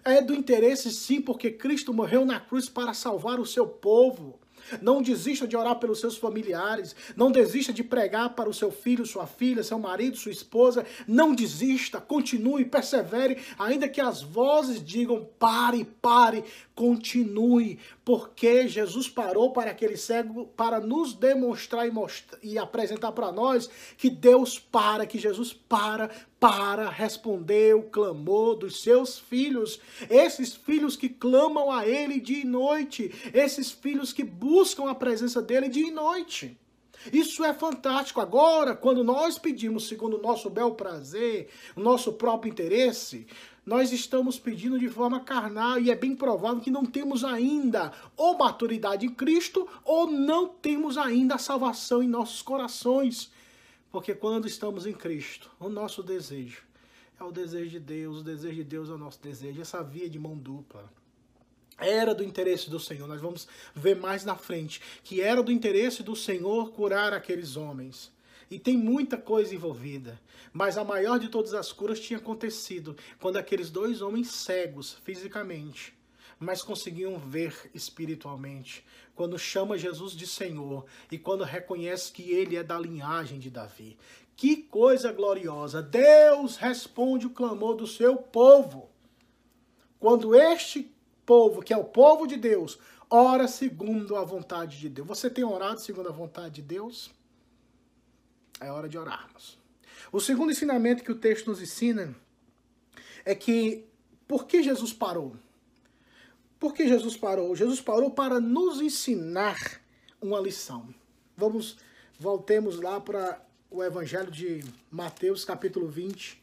É 0.03 0.21
do 0.21 0.35
interesse 0.35 0.91
sim, 0.91 1.21
porque 1.21 1.51
Cristo 1.51 1.93
morreu 1.93 2.25
na 2.25 2.39
cruz 2.39 2.69
para 2.69 2.93
salvar 2.93 3.39
o 3.39 3.45
seu 3.45 3.67
povo. 3.67 4.39
Não 4.81 5.01
desista 5.01 5.47
de 5.47 5.55
orar 5.55 5.75
pelos 5.77 5.99
seus 5.99 6.17
familiares. 6.17 6.95
Não 7.15 7.31
desista 7.31 7.71
de 7.71 7.83
pregar 7.83 8.35
para 8.35 8.49
o 8.49 8.53
seu 8.53 8.71
filho, 8.71 9.05
sua 9.05 9.27
filha, 9.27 9.63
seu 9.63 9.79
marido, 9.79 10.17
sua 10.17 10.31
esposa. 10.31 10.85
Não 11.07 11.33
desista, 11.33 11.99
continue, 11.99 12.65
persevere, 12.65 13.37
ainda 13.57 13.87
que 13.87 14.01
as 14.01 14.21
vozes 14.21 14.83
digam 14.83 15.27
pare, 15.39 15.85
pare, 16.01 16.43
continue, 16.73 17.79
porque 18.03 18.67
Jesus 18.67 19.07
parou 19.07 19.51
para 19.53 19.71
aquele 19.71 19.95
cego 19.95 20.45
para 20.57 20.79
nos 20.79 21.13
demonstrar 21.13 21.87
e, 21.87 21.91
mostrar, 21.91 22.37
e 22.43 22.57
apresentar 22.57 23.13
para 23.13 23.31
nós 23.31 23.69
que 23.97 24.09
Deus 24.09 24.59
para, 24.59 25.05
que 25.05 25.17
Jesus 25.17 25.53
para 25.53 26.09
para 26.37 26.89
responder 26.89 27.75
o 27.75 27.83
clamor 27.83 28.55
dos 28.55 28.83
seus 28.83 29.17
filhos, 29.17 29.79
esses 30.09 30.53
filhos 30.53 30.95
que 30.95 31.09
clamam 31.09 31.71
a 31.71 31.87
Ele 31.87 32.19
dia 32.19 32.41
e 32.41 32.45
noite, 32.45 33.11
esses 33.33 33.71
filhos 33.71 34.13
que 34.13 34.23
buscam 34.55 34.89
a 34.89 34.95
presença 34.95 35.41
dEle 35.41 35.67
dia 35.67 35.89
e 35.89 35.91
noite. 35.91 36.57
Isso 37.11 37.43
é 37.43 37.53
fantástico. 37.53 38.21
Agora, 38.21 38.73
quando 38.73 39.03
nós 39.03 39.37
pedimos 39.37 39.85
segundo 39.85 40.17
o 40.17 40.21
nosso 40.21 40.49
bel 40.49 40.71
prazer, 40.75 41.49
o 41.75 41.81
nosso 41.81 42.13
próprio 42.13 42.51
interesse, 42.51 43.27
nós 43.65 43.91
estamos 43.91 44.39
pedindo 44.39 44.79
de 44.79 44.87
forma 44.87 45.19
carnal 45.19 45.77
e 45.77 45.91
é 45.91 45.95
bem 45.95 46.15
provável 46.15 46.61
que 46.61 46.71
não 46.71 46.85
temos 46.85 47.25
ainda 47.25 47.91
ou 48.15 48.37
maturidade 48.37 49.05
em 49.05 49.09
Cristo 49.09 49.67
ou 49.83 50.09
não 50.09 50.47
temos 50.47 50.97
ainda 50.97 51.35
a 51.35 51.37
salvação 51.37 52.01
em 52.01 52.07
nossos 52.07 52.41
corações. 52.41 53.29
Porque 53.91 54.15
quando 54.15 54.47
estamos 54.47 54.87
em 54.87 54.93
Cristo, 54.93 55.51
o 55.59 55.67
nosso 55.67 56.01
desejo 56.01 56.63
é 57.19 57.23
o 57.25 57.31
desejo 57.31 57.71
de 57.71 57.79
Deus, 57.81 58.19
o 58.19 58.23
desejo 58.23 58.55
de 58.55 58.63
Deus 58.63 58.89
é 58.89 58.93
o 58.93 58.97
nosso 58.97 59.21
desejo, 59.21 59.61
essa 59.61 59.83
via 59.83 60.09
de 60.09 60.17
mão 60.17 60.37
dupla. 60.37 60.89
Era 61.77 62.15
do 62.15 62.23
interesse 62.23 62.69
do 62.69 62.79
Senhor, 62.79 63.07
nós 63.07 63.21
vamos 63.21 63.47
ver 63.73 63.95
mais 63.95 64.23
na 64.23 64.35
frente, 64.35 64.81
que 65.03 65.21
era 65.21 65.43
do 65.43 65.51
interesse 65.51 66.03
do 66.03 66.15
Senhor 66.15 66.71
curar 66.71 67.13
aqueles 67.13 67.57
homens. 67.57 68.11
E 68.49 68.59
tem 68.59 68.77
muita 68.77 69.17
coisa 69.17 69.53
envolvida. 69.53 70.19
Mas 70.53 70.77
a 70.77 70.83
maior 70.83 71.19
de 71.19 71.29
todas 71.29 71.53
as 71.53 71.71
curas 71.71 71.99
tinha 71.99 72.19
acontecido 72.19 72.95
quando 73.19 73.37
aqueles 73.37 73.69
dois 73.69 74.01
homens 74.01 74.29
cegos 74.29 74.97
fisicamente 75.03 75.93
mas 76.39 76.61
conseguiam 76.61 77.17
ver 77.17 77.69
espiritualmente. 77.73 78.85
Quando 79.15 79.39
chama 79.39 79.77
Jesus 79.77 80.13
de 80.13 80.27
Senhor 80.27 80.85
e 81.11 81.17
quando 81.17 81.43
reconhece 81.43 82.11
que 82.11 82.31
ele 82.31 82.57
é 82.57 82.63
da 82.63 82.77
linhagem 82.77 83.39
de 83.39 83.49
Davi. 83.49 83.97
Que 84.35 84.57
coisa 84.57 85.11
gloriosa! 85.13 85.81
Deus 85.81 86.57
responde 86.57 87.25
o 87.25 87.29
clamor 87.29 87.75
do 87.75 87.87
seu 87.87 88.17
povo. 88.17 88.89
Quando 89.97 90.35
este 90.35 90.93
povo, 91.25 91.61
que 91.61 91.73
é 91.73 91.77
o 91.77 91.83
povo 91.83 92.27
de 92.27 92.37
Deus, 92.37 92.77
ora 93.09 93.47
segundo 93.47 94.15
a 94.15 94.23
vontade 94.23 94.79
de 94.79 94.89
Deus. 94.89 95.07
Você 95.07 95.29
tem 95.29 95.43
orado 95.43 95.79
segundo 95.79 96.09
a 96.09 96.11
vontade 96.11 96.55
de 96.55 96.61
Deus? 96.61 97.11
É 98.59 98.71
hora 98.71 98.87
de 98.87 98.97
orarmos. 98.97 99.57
O 100.11 100.19
segundo 100.19 100.51
ensinamento 100.51 101.03
que 101.03 101.11
o 101.11 101.15
texto 101.15 101.47
nos 101.47 101.61
ensina 101.61 102.15
é 103.25 103.35
que 103.35 103.85
por 104.27 104.45
que 104.45 104.63
Jesus 104.63 104.93
parou? 104.93 105.35
Por 106.59 106.73
que 106.73 106.87
Jesus 106.87 107.17
parou? 107.17 107.55
Jesus 107.55 107.81
parou 107.81 108.11
para 108.11 108.39
nos 108.39 108.81
ensinar 108.81 109.81
uma 110.21 110.39
lição. 110.39 110.87
Vamos, 111.35 111.77
voltemos 112.17 112.79
lá 112.79 112.99
para 112.99 113.41
o 113.69 113.83
Evangelho 113.83 114.31
de 114.31 114.63
Mateus, 114.89 115.43
capítulo 115.43 115.87
20, 115.87 116.41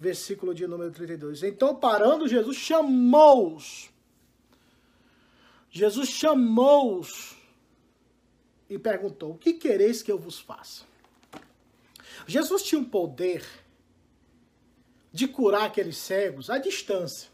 versículo 0.00 0.54
de 0.54 0.66
número 0.66 0.90
32. 0.90 1.42
Então, 1.44 1.74
parando, 1.76 2.28
Jesus 2.28 2.56
chamou-os. 2.56 3.90
Jesus 5.76 6.08
chamou-os 6.08 7.36
e 8.66 8.78
perguntou: 8.78 9.32
O 9.32 9.38
que 9.38 9.52
quereis 9.52 10.02
que 10.02 10.10
eu 10.10 10.18
vos 10.18 10.40
faça? 10.40 10.84
Jesus 12.26 12.62
tinha 12.62 12.80
um 12.80 12.84
poder 12.84 13.46
de 15.12 15.28
curar 15.28 15.64
aqueles 15.64 15.98
cegos 15.98 16.48
à 16.48 16.56
distância. 16.56 17.28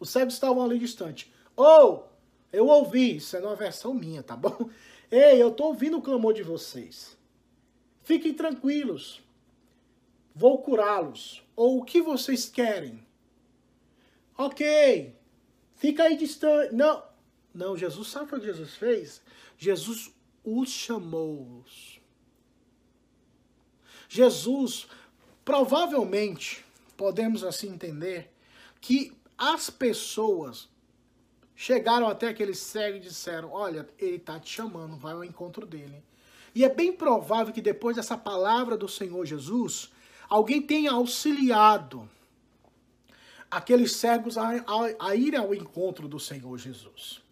Os 0.00 0.08
cegos 0.08 0.32
estavam 0.32 0.64
ali 0.64 0.78
distante. 0.78 1.30
Ou, 1.54 2.10
eu 2.50 2.66
ouvi, 2.66 3.16
isso 3.16 3.36
é 3.36 3.40
uma 3.40 3.54
versão 3.54 3.92
minha, 3.92 4.22
tá 4.22 4.34
bom? 4.34 4.70
Ei, 5.12 5.42
eu 5.42 5.50
tô 5.50 5.66
ouvindo 5.66 5.98
o 5.98 6.02
clamor 6.02 6.32
de 6.32 6.42
vocês. 6.42 7.14
Fiquem 8.04 8.32
tranquilos. 8.32 9.22
Vou 10.34 10.62
curá-los. 10.62 11.44
Ou 11.54 11.80
o 11.80 11.84
que 11.84 12.00
vocês 12.00 12.48
querem? 12.48 13.06
Ok. 14.38 15.14
Fica 15.74 16.04
aí 16.04 16.16
distante. 16.16 16.74
Não. 16.74 17.11
Não, 17.54 17.76
Jesus 17.76 18.08
sabe 18.08 18.34
o 18.34 18.40
que 18.40 18.46
Jesus 18.46 18.74
fez? 18.74 19.22
Jesus 19.58 20.10
os 20.44 20.70
chamou. 20.70 21.64
Jesus, 24.08 24.86
provavelmente, 25.44 26.64
podemos 26.96 27.44
assim 27.44 27.68
entender, 27.68 28.30
que 28.80 29.12
as 29.38 29.70
pessoas 29.70 30.68
chegaram 31.54 32.08
até 32.08 32.28
aquele 32.28 32.54
cego 32.54 32.96
e 32.96 33.00
disseram: 33.00 33.52
Olha, 33.52 33.88
ele 33.98 34.16
está 34.16 34.38
te 34.38 34.50
chamando, 34.50 34.96
vai 34.96 35.12
ao 35.12 35.24
encontro 35.24 35.66
dele. 35.66 36.02
E 36.54 36.64
é 36.64 36.68
bem 36.68 36.92
provável 36.92 37.52
que 37.52 37.62
depois 37.62 37.96
dessa 37.96 38.16
palavra 38.16 38.76
do 38.76 38.88
Senhor 38.88 39.24
Jesus, 39.24 39.90
alguém 40.28 40.60
tenha 40.60 40.92
auxiliado 40.92 42.08
aqueles 43.50 43.92
cegos 43.92 44.36
a, 44.36 44.50
a, 44.50 45.08
a 45.08 45.14
ir 45.14 45.36
ao 45.36 45.54
encontro 45.54 46.08
do 46.08 46.18
Senhor 46.18 46.58
Jesus. 46.58 47.22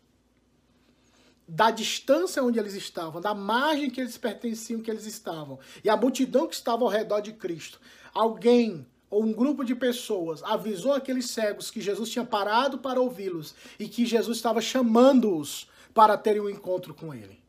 Da 1.53 1.73
distância 1.73 2.45
onde 2.45 2.61
eles 2.61 2.75
estavam, 2.75 3.21
da 3.21 3.35
margem 3.35 3.91
que 3.91 4.01
eles 4.01 4.17
pertenciam, 4.17 4.81
que 4.81 4.89
eles 4.89 5.05
estavam, 5.05 5.59
e 5.83 5.91
a 5.91 5.97
multidão 5.97 6.47
que 6.47 6.55
estava 6.55 6.85
ao 6.85 6.89
redor 6.89 7.21
de 7.21 7.33
Cristo. 7.33 7.81
Alguém 8.15 8.87
ou 9.11 9.25
um 9.25 9.33
grupo 9.33 9.65
de 9.65 9.75
pessoas 9.75 10.45
avisou 10.45 10.93
aqueles 10.93 11.29
cegos 11.31 11.69
que 11.69 11.81
Jesus 11.81 12.09
tinha 12.09 12.25
parado 12.25 12.79
para 12.79 13.01
ouvi-los 13.01 13.57
e 13.81 13.89
que 13.89 14.07
Jesus 14.07 14.37
estava 14.39 14.61
chamando-os 14.61 15.69
para 15.93 16.17
terem 16.17 16.41
um 16.41 16.49
encontro 16.49 16.95
com 16.95 17.13
ele. 17.13 17.41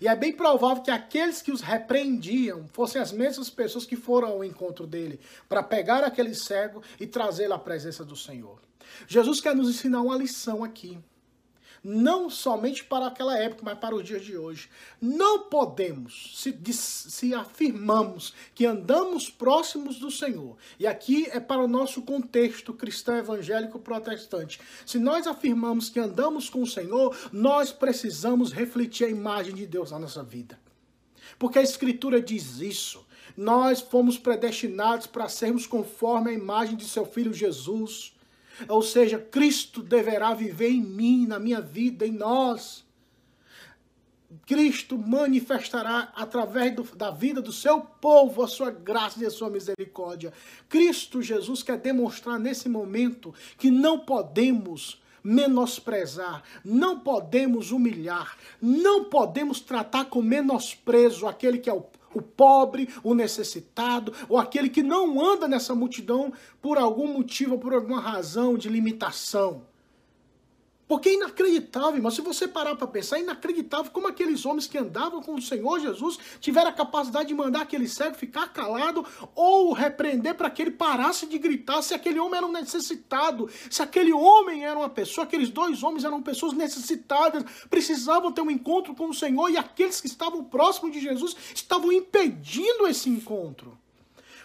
E 0.00 0.08
é 0.08 0.16
bem 0.16 0.32
provável 0.32 0.82
que 0.82 0.90
aqueles 0.90 1.40
que 1.40 1.52
os 1.52 1.60
repreendiam 1.60 2.66
fossem 2.72 3.00
as 3.00 3.12
mesmas 3.12 3.48
pessoas 3.48 3.86
que 3.86 3.94
foram 3.94 4.26
ao 4.26 4.42
encontro 4.44 4.88
dele 4.88 5.20
para 5.48 5.62
pegar 5.62 6.02
aquele 6.02 6.34
cego 6.34 6.82
e 6.98 7.06
trazê-lo 7.06 7.54
à 7.54 7.58
presença 7.60 8.04
do 8.04 8.16
Senhor. 8.16 8.60
Jesus 9.06 9.40
quer 9.40 9.54
nos 9.54 9.70
ensinar 9.70 10.00
uma 10.00 10.16
lição 10.16 10.64
aqui 10.64 10.98
não 11.82 12.28
somente 12.28 12.84
para 12.84 13.06
aquela 13.06 13.38
época, 13.38 13.62
mas 13.64 13.78
para 13.78 13.94
os 13.94 14.04
dias 14.04 14.24
de 14.24 14.36
hoje. 14.36 14.68
Não 15.00 15.44
podemos, 15.44 16.32
se, 16.34 16.56
se 16.72 17.34
afirmamos 17.34 18.34
que 18.54 18.66
andamos 18.66 19.28
próximos 19.30 19.98
do 19.98 20.10
Senhor, 20.10 20.56
e 20.78 20.86
aqui 20.86 21.26
é 21.30 21.40
para 21.40 21.62
o 21.62 21.68
nosso 21.68 22.02
contexto 22.02 22.72
cristão 22.72 23.16
evangélico 23.16 23.78
protestante, 23.78 24.60
se 24.84 24.98
nós 24.98 25.26
afirmamos 25.26 25.88
que 25.88 26.00
andamos 26.00 26.48
com 26.48 26.62
o 26.62 26.66
Senhor, 26.66 27.16
nós 27.32 27.72
precisamos 27.72 28.52
refletir 28.52 29.06
a 29.06 29.10
imagem 29.10 29.54
de 29.54 29.66
Deus 29.66 29.90
na 29.90 29.98
nossa 29.98 30.22
vida. 30.22 30.58
Porque 31.38 31.58
a 31.58 31.62
Escritura 31.62 32.20
diz 32.20 32.60
isso. 32.60 33.04
Nós 33.36 33.80
fomos 33.80 34.16
predestinados 34.16 35.06
para 35.06 35.28
sermos 35.28 35.66
conforme 35.66 36.30
a 36.30 36.34
imagem 36.34 36.76
de 36.76 36.88
seu 36.88 37.04
Filho 37.04 37.32
Jesus. 37.32 38.15
Ou 38.68 38.82
seja, 38.82 39.18
Cristo 39.18 39.82
deverá 39.82 40.34
viver 40.34 40.70
em 40.70 40.82
mim, 40.82 41.26
na 41.26 41.38
minha 41.38 41.60
vida, 41.60 42.06
em 42.06 42.12
nós. 42.12 42.84
Cristo 44.44 44.98
manifestará 44.98 46.12
através 46.14 46.74
do, 46.74 46.82
da 46.96 47.10
vida 47.10 47.40
do 47.40 47.52
seu 47.52 47.80
povo 47.80 48.42
a 48.42 48.48
sua 48.48 48.70
graça 48.70 49.22
e 49.22 49.26
a 49.26 49.30
sua 49.30 49.48
misericórdia. 49.48 50.32
Cristo 50.68 51.22
Jesus 51.22 51.62
quer 51.62 51.78
demonstrar 51.78 52.38
nesse 52.38 52.68
momento 52.68 53.34
que 53.56 53.70
não 53.70 54.00
podemos 54.00 55.00
menosprezar, 55.22 56.44
não 56.64 57.00
podemos 57.00 57.72
humilhar, 57.72 58.36
não 58.62 59.04
podemos 59.04 59.60
tratar 59.60 60.04
com 60.04 60.22
menosprezo 60.22 61.26
aquele 61.26 61.58
que 61.58 61.68
é 61.68 61.72
o 61.72 61.84
o 62.16 62.22
pobre, 62.22 62.88
o 63.02 63.14
necessitado, 63.14 64.12
ou 64.28 64.38
aquele 64.38 64.70
que 64.70 64.82
não 64.82 65.20
anda 65.20 65.46
nessa 65.46 65.74
multidão 65.74 66.32
por 66.62 66.78
algum 66.78 67.12
motivo, 67.12 67.58
por 67.58 67.74
alguma 67.74 68.00
razão 68.00 68.56
de 68.56 68.68
limitação. 68.68 69.62
Porque 70.88 71.08
é 71.08 71.14
inacreditável, 71.14 72.00
mas 72.00 72.14
se 72.14 72.20
você 72.20 72.46
parar 72.46 72.76
para 72.76 72.86
pensar, 72.86 73.18
é 73.18 73.22
inacreditável 73.22 73.90
como 73.90 74.06
aqueles 74.06 74.46
homens 74.46 74.68
que 74.68 74.78
andavam 74.78 75.20
com 75.20 75.34
o 75.34 75.42
Senhor 75.42 75.80
Jesus 75.80 76.16
tiveram 76.40 76.70
a 76.70 76.72
capacidade 76.72 77.28
de 77.28 77.34
mandar 77.34 77.62
aquele 77.62 77.88
cego 77.88 78.14
ficar 78.14 78.52
calado 78.52 79.04
ou 79.34 79.72
repreender 79.72 80.36
para 80.36 80.48
que 80.48 80.62
ele 80.62 80.70
parasse 80.70 81.26
de 81.26 81.38
gritar 81.38 81.82
se 81.82 81.92
aquele 81.92 82.20
homem 82.20 82.38
era 82.38 82.46
um 82.46 82.52
necessitado, 82.52 83.50
se 83.68 83.82
aquele 83.82 84.12
homem 84.12 84.64
era 84.64 84.78
uma 84.78 84.88
pessoa, 84.88 85.24
aqueles 85.24 85.50
dois 85.50 85.82
homens 85.82 86.04
eram 86.04 86.22
pessoas 86.22 86.52
necessitadas, 86.52 87.44
precisavam 87.68 88.30
ter 88.30 88.42
um 88.42 88.50
encontro 88.50 88.94
com 88.94 89.08
o 89.08 89.14
Senhor 89.14 89.50
e 89.50 89.56
aqueles 89.56 90.00
que 90.00 90.06
estavam 90.06 90.44
próximos 90.44 90.92
de 90.92 91.00
Jesus 91.00 91.36
estavam 91.52 91.90
impedindo 91.90 92.86
esse 92.86 93.10
encontro. 93.10 93.76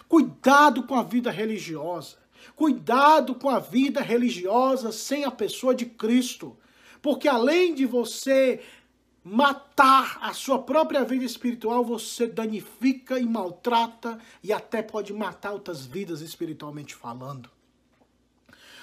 Cuidado 0.08 0.82
com 0.82 0.96
a 0.96 1.04
vida 1.04 1.30
religiosa. 1.30 2.21
Cuidado 2.54 3.34
com 3.34 3.48
a 3.48 3.58
vida 3.58 4.00
religiosa 4.00 4.92
sem 4.92 5.24
a 5.24 5.30
pessoa 5.30 5.74
de 5.74 5.86
Cristo. 5.86 6.56
Porque 7.00 7.28
além 7.28 7.74
de 7.74 7.86
você 7.86 8.60
matar 9.24 10.18
a 10.20 10.32
sua 10.32 10.58
própria 10.58 11.04
vida 11.04 11.24
espiritual, 11.24 11.84
você 11.84 12.26
danifica 12.26 13.18
e 13.18 13.24
maltrata 13.24 14.18
e 14.42 14.52
até 14.52 14.82
pode 14.82 15.12
matar 15.12 15.52
outras 15.52 15.86
vidas 15.86 16.20
espiritualmente 16.20 16.94
falando. 16.94 17.48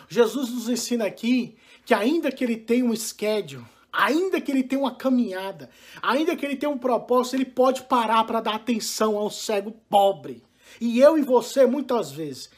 Jesus 0.07 0.49
nos 0.49 0.69
ensina 0.69 1.05
aqui 1.05 1.55
que 1.85 1.93
ainda 1.93 2.31
que 2.31 2.43
ele 2.43 2.57
tenha 2.57 2.83
um 2.85 2.95
schedule, 2.95 3.65
ainda 3.91 4.41
que 4.41 4.51
ele 4.51 4.63
tenha 4.63 4.81
uma 4.81 4.95
caminhada, 4.95 5.69
ainda 6.01 6.35
que 6.35 6.45
ele 6.45 6.55
tenha 6.55 6.71
um 6.71 6.77
propósito, 6.77 7.35
ele 7.35 7.45
pode 7.45 7.83
parar 7.83 8.23
para 8.23 8.41
dar 8.41 8.55
atenção 8.55 9.17
ao 9.17 9.29
cego 9.29 9.71
pobre. 9.89 10.43
E 10.79 10.99
eu 10.99 11.17
e 11.17 11.21
você, 11.21 11.65
muitas 11.65 12.11
vezes, 12.11 12.49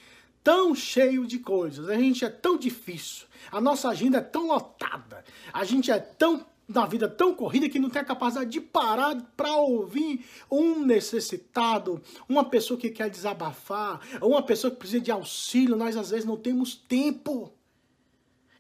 tão 0.43 0.73
cheio 0.75 1.25
de 1.25 1.39
coisas, 1.39 1.89
a 1.89 1.95
gente 1.95 2.25
é 2.25 2.29
tão 2.29 2.57
difícil, 2.57 3.27
a 3.51 3.61
nossa 3.61 3.89
agenda 3.89 4.17
é 4.17 4.21
tão 4.21 4.47
lotada, 4.47 5.23
a 5.53 5.63
gente 5.63 5.91
é 5.91 5.99
tão 5.99 6.45
na 6.67 6.85
vida 6.85 7.07
tão 7.09 7.35
corrida 7.35 7.67
que 7.67 7.79
não 7.79 7.89
tem 7.89 8.01
a 8.01 8.05
capacidade 8.05 8.49
de 8.49 8.61
parar 8.61 9.21
para 9.35 9.53
ouvir 9.55 10.25
um 10.49 10.79
necessitado, 10.85 12.01
uma 12.29 12.45
pessoa 12.45 12.79
que 12.79 12.89
quer 12.89 13.09
desabafar, 13.09 13.99
uma 14.21 14.41
pessoa 14.41 14.71
que 14.71 14.77
precisa 14.77 15.01
de 15.01 15.11
auxílio, 15.11 15.75
nós 15.75 15.97
às 15.97 16.11
vezes 16.11 16.25
não 16.25 16.37
temos 16.37 16.73
tempo. 16.75 17.51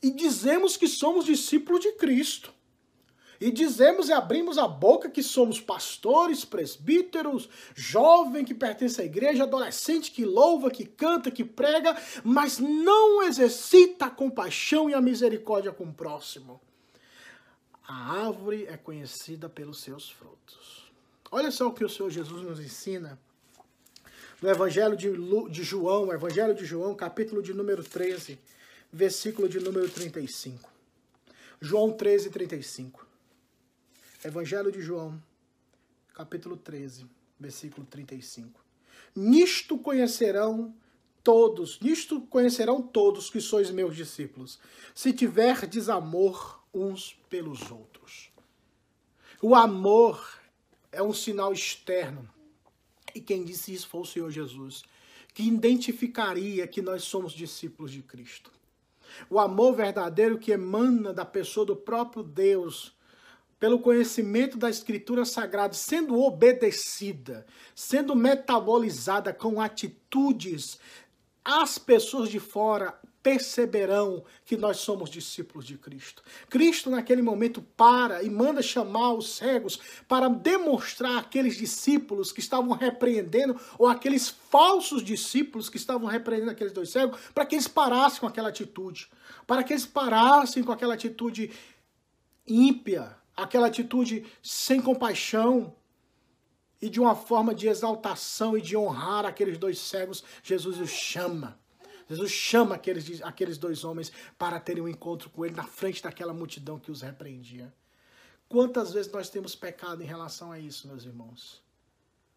E 0.03 0.11
dizemos 0.11 0.75
que 0.75 0.87
somos 0.87 1.25
discípulos 1.25 1.81
de 1.81 1.93
Cristo 1.93 2.53
e 3.41 3.51
dizemos 3.51 4.07
e 4.07 4.13
abrimos 4.13 4.59
a 4.59 4.67
boca 4.67 5.09
que 5.09 5.23
somos 5.23 5.59
pastores, 5.59 6.45
presbíteros, 6.45 7.49
jovem 7.73 8.45
que 8.45 8.53
pertence 8.53 9.01
à 9.01 9.03
igreja, 9.03 9.43
adolescente 9.43 10.11
que 10.11 10.23
louva, 10.23 10.69
que 10.69 10.85
canta, 10.85 11.31
que 11.31 11.43
prega, 11.43 11.99
mas 12.23 12.59
não 12.59 13.23
exercita 13.23 14.05
a 14.05 14.11
compaixão 14.11 14.87
e 14.87 14.93
a 14.93 15.01
misericórdia 15.01 15.71
com 15.71 15.85
o 15.85 15.93
próximo. 15.93 16.61
A 17.87 18.27
árvore 18.27 18.67
é 18.67 18.77
conhecida 18.77 19.49
pelos 19.49 19.81
seus 19.81 20.07
frutos. 20.07 20.91
Olha 21.31 21.49
só 21.49 21.67
o 21.67 21.73
que 21.73 21.83
o 21.83 21.89
Senhor 21.89 22.11
Jesus 22.11 22.43
nos 22.43 22.59
ensina 22.59 23.19
no 24.39 24.49
Evangelho 24.49 24.95
de, 24.95 25.09
Lu, 25.09 25.49
de 25.49 25.63
João, 25.63 26.13
Evangelho 26.13 26.53
de 26.53 26.63
João, 26.63 26.93
capítulo 26.93 27.41
de 27.41 27.55
número 27.55 27.83
13, 27.83 28.37
versículo 28.93 29.49
de 29.49 29.59
número 29.59 29.89
35. 29.89 30.69
João 31.59 31.91
13, 31.91 32.29
35. 32.29 33.10
Evangelho 34.23 34.71
de 34.71 34.79
João, 34.79 35.19
capítulo 36.13 36.55
13, 36.55 37.07
versículo 37.39 37.87
35. 37.87 38.63
Nisto 39.15 39.79
conhecerão 39.79 40.75
todos, 41.23 41.79
nisto 41.79 42.21
conhecerão 42.21 42.83
todos 42.83 43.31
que 43.31 43.41
sois 43.41 43.71
meus 43.71 43.95
discípulos, 43.95 44.59
se 44.93 45.11
tiverdes 45.11 45.89
amor 45.89 46.63
uns 46.71 47.19
pelos 47.31 47.71
outros. 47.71 48.29
O 49.41 49.55
amor 49.55 50.39
é 50.91 51.01
um 51.01 51.13
sinal 51.13 51.51
externo. 51.51 52.29
E 53.15 53.19
quem 53.19 53.43
disse 53.43 53.73
isso 53.73 53.89
foi 53.89 54.01
o 54.01 54.05
Senhor 54.05 54.29
Jesus, 54.29 54.83
que 55.33 55.41
identificaria 55.41 56.67
que 56.67 56.81
nós 56.81 57.05
somos 57.05 57.33
discípulos 57.33 57.91
de 57.91 58.03
Cristo. 58.03 58.51
O 59.31 59.39
amor 59.39 59.75
verdadeiro 59.75 60.37
que 60.37 60.51
emana 60.51 61.11
da 61.11 61.25
pessoa 61.25 61.65
do 61.65 61.75
próprio 61.75 62.21
Deus 62.21 62.93
pelo 63.61 63.77
conhecimento 63.77 64.57
da 64.57 64.71
Escritura 64.71 65.23
Sagrada, 65.23 65.75
sendo 65.75 66.19
obedecida, 66.19 67.45
sendo 67.75 68.15
metabolizada 68.15 69.31
com 69.31 69.61
atitudes, 69.61 70.79
as 71.45 71.77
pessoas 71.77 72.29
de 72.29 72.39
fora 72.39 72.99
perceberão 73.21 74.23
que 74.47 74.57
nós 74.57 74.77
somos 74.77 75.11
discípulos 75.11 75.63
de 75.63 75.77
Cristo. 75.77 76.23
Cristo, 76.49 76.89
naquele 76.89 77.21
momento, 77.21 77.61
para 77.77 78.23
e 78.23 78.31
manda 78.31 78.63
chamar 78.63 79.13
os 79.13 79.35
cegos 79.35 79.79
para 80.07 80.27
demonstrar 80.27 81.19
aqueles 81.19 81.55
discípulos 81.55 82.31
que 82.31 82.39
estavam 82.39 82.71
repreendendo, 82.71 83.61
ou 83.77 83.87
aqueles 83.87 84.27
falsos 84.27 85.03
discípulos 85.03 85.69
que 85.69 85.77
estavam 85.77 86.07
repreendendo 86.07 86.49
aqueles 86.49 86.73
dois 86.73 86.89
cegos, 86.89 87.19
para 87.31 87.45
que 87.45 87.53
eles 87.53 87.67
parassem 87.67 88.21
com 88.21 88.27
aquela 88.27 88.49
atitude, 88.49 89.07
para 89.45 89.63
que 89.63 89.71
eles 89.71 89.85
parassem 89.85 90.63
com 90.63 90.71
aquela 90.71 90.95
atitude 90.95 91.51
ímpia, 92.47 93.20
aquela 93.43 93.67
atitude 93.67 94.25
sem 94.41 94.81
compaixão 94.81 95.75
e 96.81 96.89
de 96.89 96.99
uma 96.99 97.15
forma 97.15 97.53
de 97.53 97.67
exaltação 97.67 98.57
e 98.57 98.61
de 98.61 98.75
honrar 98.75 99.25
aqueles 99.25 99.57
dois 99.57 99.79
cegos, 99.79 100.23
Jesus 100.43 100.79
os 100.79 100.89
chama. 100.89 101.59
Jesus 102.09 102.31
chama 102.31 102.75
aqueles, 102.75 103.21
aqueles 103.21 103.57
dois 103.57 103.83
homens 103.83 104.11
para 104.37 104.59
terem 104.59 104.83
um 104.83 104.87
encontro 104.87 105.29
com 105.29 105.45
ele 105.45 105.55
na 105.55 105.63
frente 105.63 106.03
daquela 106.03 106.33
multidão 106.33 106.79
que 106.79 106.91
os 106.91 107.01
repreendia. 107.01 107.73
Quantas 108.49 108.91
vezes 108.91 109.11
nós 109.11 109.29
temos 109.29 109.55
pecado 109.55 110.03
em 110.03 110.05
relação 110.05 110.51
a 110.51 110.59
isso, 110.59 110.87
meus 110.87 111.05
irmãos? 111.05 111.61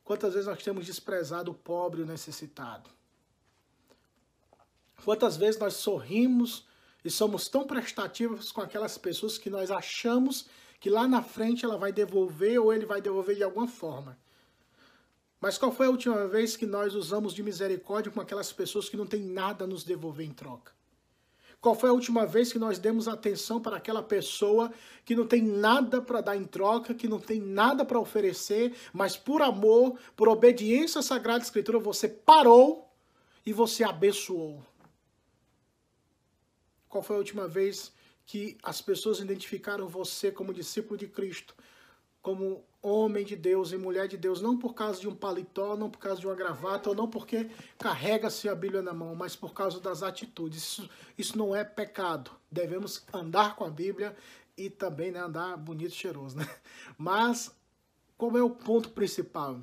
Quantas 0.04 0.34
vezes 0.34 0.46
nós 0.46 0.62
temos 0.62 0.86
desprezado 0.86 1.50
o 1.50 1.54
pobre 1.54 2.00
e 2.00 2.04
o 2.04 2.06
necessitado? 2.06 2.88
Quantas 5.04 5.36
vezes 5.36 5.58
nós 5.58 5.74
sorrimos 5.74 6.66
e 7.04 7.10
somos 7.10 7.48
tão 7.48 7.66
prestativos 7.66 8.52
com 8.52 8.60
aquelas 8.60 8.96
pessoas 8.96 9.36
que 9.36 9.50
nós 9.50 9.70
achamos 9.70 10.46
que 10.84 10.90
lá 10.90 11.08
na 11.08 11.22
frente 11.22 11.64
ela 11.64 11.78
vai 11.78 11.90
devolver 11.90 12.60
ou 12.60 12.70
ele 12.70 12.84
vai 12.84 13.00
devolver 13.00 13.34
de 13.34 13.42
alguma 13.42 13.66
forma. 13.66 14.18
Mas 15.40 15.56
qual 15.56 15.72
foi 15.72 15.86
a 15.86 15.88
última 15.88 16.28
vez 16.28 16.58
que 16.58 16.66
nós 16.66 16.94
usamos 16.94 17.32
de 17.32 17.42
misericórdia 17.42 18.12
com 18.12 18.20
aquelas 18.20 18.52
pessoas 18.52 18.86
que 18.86 18.94
não 18.94 19.06
têm 19.06 19.22
nada 19.22 19.64
a 19.64 19.66
nos 19.66 19.82
devolver 19.82 20.26
em 20.26 20.34
troca? 20.34 20.72
Qual 21.58 21.74
foi 21.74 21.88
a 21.88 21.92
última 21.94 22.26
vez 22.26 22.52
que 22.52 22.58
nós 22.58 22.78
demos 22.78 23.08
atenção 23.08 23.62
para 23.62 23.78
aquela 23.78 24.02
pessoa 24.02 24.70
que 25.06 25.16
não 25.16 25.26
tem 25.26 25.40
nada 25.40 26.02
para 26.02 26.20
dar 26.20 26.36
em 26.36 26.44
troca, 26.44 26.92
que 26.92 27.08
não 27.08 27.18
tem 27.18 27.40
nada 27.40 27.82
para 27.82 27.98
oferecer, 27.98 28.76
mas 28.92 29.16
por 29.16 29.40
amor, 29.40 29.98
por 30.14 30.28
obediência 30.28 30.98
à 30.98 31.02
Sagrada 31.02 31.42
Escritura, 31.42 31.78
você 31.78 32.08
parou 32.08 32.92
e 33.46 33.54
você 33.54 33.84
abençoou? 33.84 34.62
Qual 36.90 37.02
foi 37.02 37.16
a 37.16 37.20
última 37.20 37.48
vez 37.48 37.90
que 38.26 38.56
as 38.62 38.80
pessoas 38.80 39.20
identificaram 39.20 39.86
você 39.86 40.30
como 40.30 40.54
discípulo 40.54 40.96
de 40.96 41.06
Cristo, 41.06 41.54
como 42.22 42.64
homem 42.80 43.24
de 43.24 43.36
Deus 43.36 43.72
e 43.72 43.76
mulher 43.76 44.08
de 44.08 44.16
Deus, 44.16 44.40
não 44.40 44.58
por 44.58 44.74
causa 44.74 45.00
de 45.00 45.08
um 45.08 45.14
paletó, 45.14 45.76
não 45.76 45.90
por 45.90 45.98
causa 45.98 46.20
de 46.20 46.26
uma 46.26 46.34
gravata, 46.34 46.88
ou 46.88 46.94
não 46.94 47.08
porque 47.08 47.50
carrega-se 47.78 48.48
a 48.48 48.54
Bíblia 48.54 48.82
na 48.82 48.92
mão, 48.92 49.14
mas 49.14 49.36
por 49.36 49.52
causa 49.52 49.80
das 49.80 50.02
atitudes. 50.02 50.62
Isso, 50.62 50.90
isso 51.16 51.38
não 51.38 51.54
é 51.54 51.64
pecado. 51.64 52.30
Devemos 52.50 53.04
andar 53.12 53.56
com 53.56 53.64
a 53.64 53.70
Bíblia 53.70 54.16
e 54.56 54.70
também 54.70 55.10
né, 55.10 55.20
andar 55.20 55.56
bonito 55.56 55.92
e 55.92 55.96
cheiroso. 55.96 56.36
Né? 56.36 56.48
Mas 56.96 57.54
qual 58.16 58.36
é 58.36 58.42
o 58.42 58.50
ponto 58.50 58.90
principal? 58.90 59.60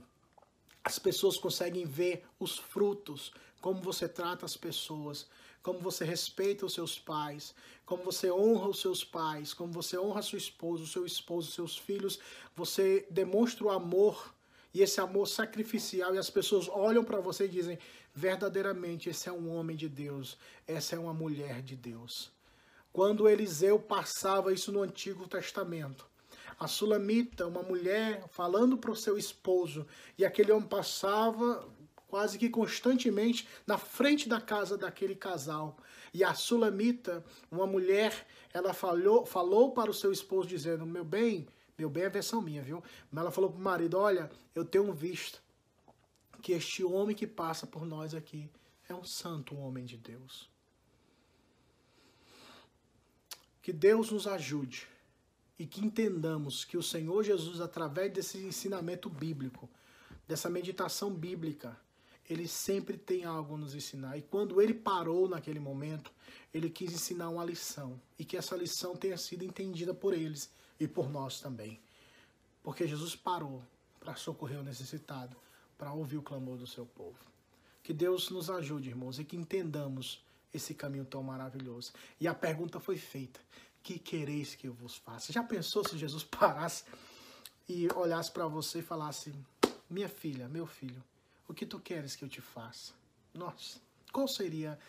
As 0.84 1.00
pessoas 1.00 1.38
conseguem 1.38 1.86
ver 1.86 2.26
os 2.39 2.58
frutos, 2.58 3.32
como 3.62 3.82
você 3.82 4.08
trata 4.08 4.45
as 4.45 4.58
pessoas, 4.58 5.28
como 5.62 5.80
você 5.80 6.04
respeita 6.04 6.65
os 6.65 6.74
seus 6.74 6.97
pais, 6.97 7.54
como 7.86 8.04
você 8.04 8.32
honra 8.32 8.69
os 8.69 8.82
seus 8.82 9.04
pais, 9.04 9.54
como 9.54 9.71
você 9.71 9.97
honra 9.97 10.21
sua 10.21 10.38
esposa, 10.38 10.84
o 10.84 10.88
seu 10.88 11.06
esposo, 11.06 11.50
os 11.50 11.56
seus 11.56 11.78
filhos, 11.78 12.19
você 12.56 13.06
demonstra 13.10 13.65
o 13.65 13.69
amor 13.69 14.34
e 14.74 14.82
esse 14.82 15.00
amor 15.02 15.28
sacrificial 15.28 16.15
e 16.15 16.17
as 16.17 16.30
pessoas 16.30 16.69
olham 16.69 17.04
para 17.04 17.19
você 17.19 17.45
e 17.45 17.50
dizem: 17.50 17.78
verdadeiramente 18.13 19.10
esse 19.10 19.30
é 19.30 19.32
um 19.32 19.54
homem 19.54 19.76
de 19.76 19.89
Deus, 19.89 20.38
essa 20.67 20.95
é 20.95 21.00
uma 21.00 21.13
mulher 21.13 21.62
de 21.62 21.76
Deus. 21.76 22.32
Quando 22.93 23.30
Eliseu 23.30 23.80
passava 23.80 24.54
isso 24.54 24.71
no 24.71 24.82
Antigo 24.82 25.28
Testamento, 25.28 26.06
a 26.60 26.67
Sulamita, 26.67 27.47
uma 27.47 27.63
mulher, 27.63 28.26
falando 28.30 28.78
para 28.78 28.91
o 28.91 28.95
seu 28.95 29.17
esposo, 29.17 29.86
e 30.17 30.26
aquele 30.26 30.52
homem 30.52 30.67
passava 30.67 31.67
quase 32.12 32.38
que 32.38 32.50
constantemente 32.50 33.47
na 33.65 33.78
frente 33.78 34.28
da 34.28 34.41
casa 34.41 34.78
daquele 34.78 35.15
casal. 35.15 35.78
E 36.13 36.26
a 36.26 36.34
Sulamita, 36.34 37.24
uma 37.50 37.65
mulher, 37.65 38.28
ela 38.54 38.74
falou, 38.74 39.26
falou 39.26 39.71
para 39.71 39.89
o 39.89 39.93
seu 39.93 40.12
esposo 40.12 40.50
dizendo: 40.50 40.86
Meu 40.86 41.06
bem, 41.06 41.47
meu 41.78 41.89
bem 41.89 42.04
é 42.04 42.10
versão 42.10 42.41
minha, 42.41 42.62
viu? 42.62 42.84
Mas 43.10 43.21
ela 43.21 43.32
falou 43.32 43.50
para 43.50 43.60
o 43.60 43.63
marido: 43.63 43.97
Olha, 43.97 44.30
eu 44.54 44.65
tenho 44.65 44.91
visto 44.91 45.41
que 46.41 46.52
este 46.52 46.84
homem 46.84 47.15
que 47.15 47.26
passa 47.26 47.65
por 47.65 47.86
nós 47.86 48.13
aqui 48.13 48.50
é 48.89 48.93
um 48.93 49.06
santo 49.06 49.56
homem 49.56 49.86
de 49.86 49.95
Deus. 49.95 50.50
Que 53.62 53.71
Deus 53.71 54.12
nos 54.12 54.28
ajude 54.28 54.86
e 55.58 55.65
que 55.65 55.80
entendamos 55.80 56.65
que 56.65 56.76
o 56.76 56.84
Senhor 56.84 57.24
Jesus, 57.24 57.62
através 57.62 58.12
desse 58.12 58.38
ensinamento 58.39 59.10
bíblico, 59.10 59.69
dessa 60.28 60.50
meditação 60.50 61.13
bíblica, 61.13 61.80
ele 62.31 62.47
sempre 62.47 62.97
tem 62.97 63.25
algo 63.25 63.55
a 63.55 63.57
nos 63.57 63.75
ensinar. 63.75 64.17
E 64.17 64.21
quando 64.21 64.61
ele 64.61 64.73
parou 64.73 65.27
naquele 65.27 65.59
momento, 65.59 66.11
ele 66.53 66.69
quis 66.69 66.93
ensinar 66.93 67.29
uma 67.29 67.43
lição. 67.43 67.99
E 68.17 68.23
que 68.23 68.37
essa 68.37 68.55
lição 68.55 68.95
tenha 68.95 69.17
sido 69.17 69.43
entendida 69.43 69.93
por 69.93 70.13
eles 70.13 70.49
e 70.79 70.87
por 70.87 71.09
nós 71.09 71.41
também. 71.41 71.79
Porque 72.63 72.87
Jesus 72.87 73.15
parou 73.15 73.61
para 73.99 74.15
socorrer 74.15 74.59
o 74.59 74.63
necessitado, 74.63 75.35
para 75.77 75.91
ouvir 75.91 76.17
o 76.17 76.21
clamor 76.21 76.57
do 76.57 76.65
seu 76.65 76.85
povo. 76.85 77.19
Que 77.83 77.91
Deus 77.93 78.29
nos 78.29 78.49
ajude, 78.49 78.89
irmãos, 78.89 79.19
e 79.19 79.25
que 79.25 79.35
entendamos 79.35 80.23
esse 80.53 80.73
caminho 80.73 81.03
tão 81.03 81.21
maravilhoso. 81.21 81.91
E 82.19 82.27
a 82.27 82.33
pergunta 82.33 82.79
foi 82.79 82.97
feita: 82.97 83.41
Que 83.83 83.99
quereis 83.99 84.55
que 84.55 84.67
eu 84.67 84.73
vos 84.73 84.95
faça? 84.95 85.33
Já 85.33 85.43
pensou 85.43 85.83
se 85.83 85.97
Jesus 85.97 86.23
parasse 86.39 86.85
e 87.67 87.87
olhasse 87.93 88.31
para 88.31 88.47
você 88.47 88.79
e 88.79 88.83
falasse: 88.83 89.33
Minha 89.89 90.07
filha, 90.07 90.47
meu 90.47 90.65
filho, 90.65 91.03
o 91.51 91.53
que 91.53 91.65
tu 91.65 91.79
queres 91.79 92.15
que 92.15 92.23
eu 92.23 92.29
te 92.29 92.39
faça? 92.39 92.93
Nossa, 93.33 93.81
qual 94.13 94.25
seria 94.25 94.79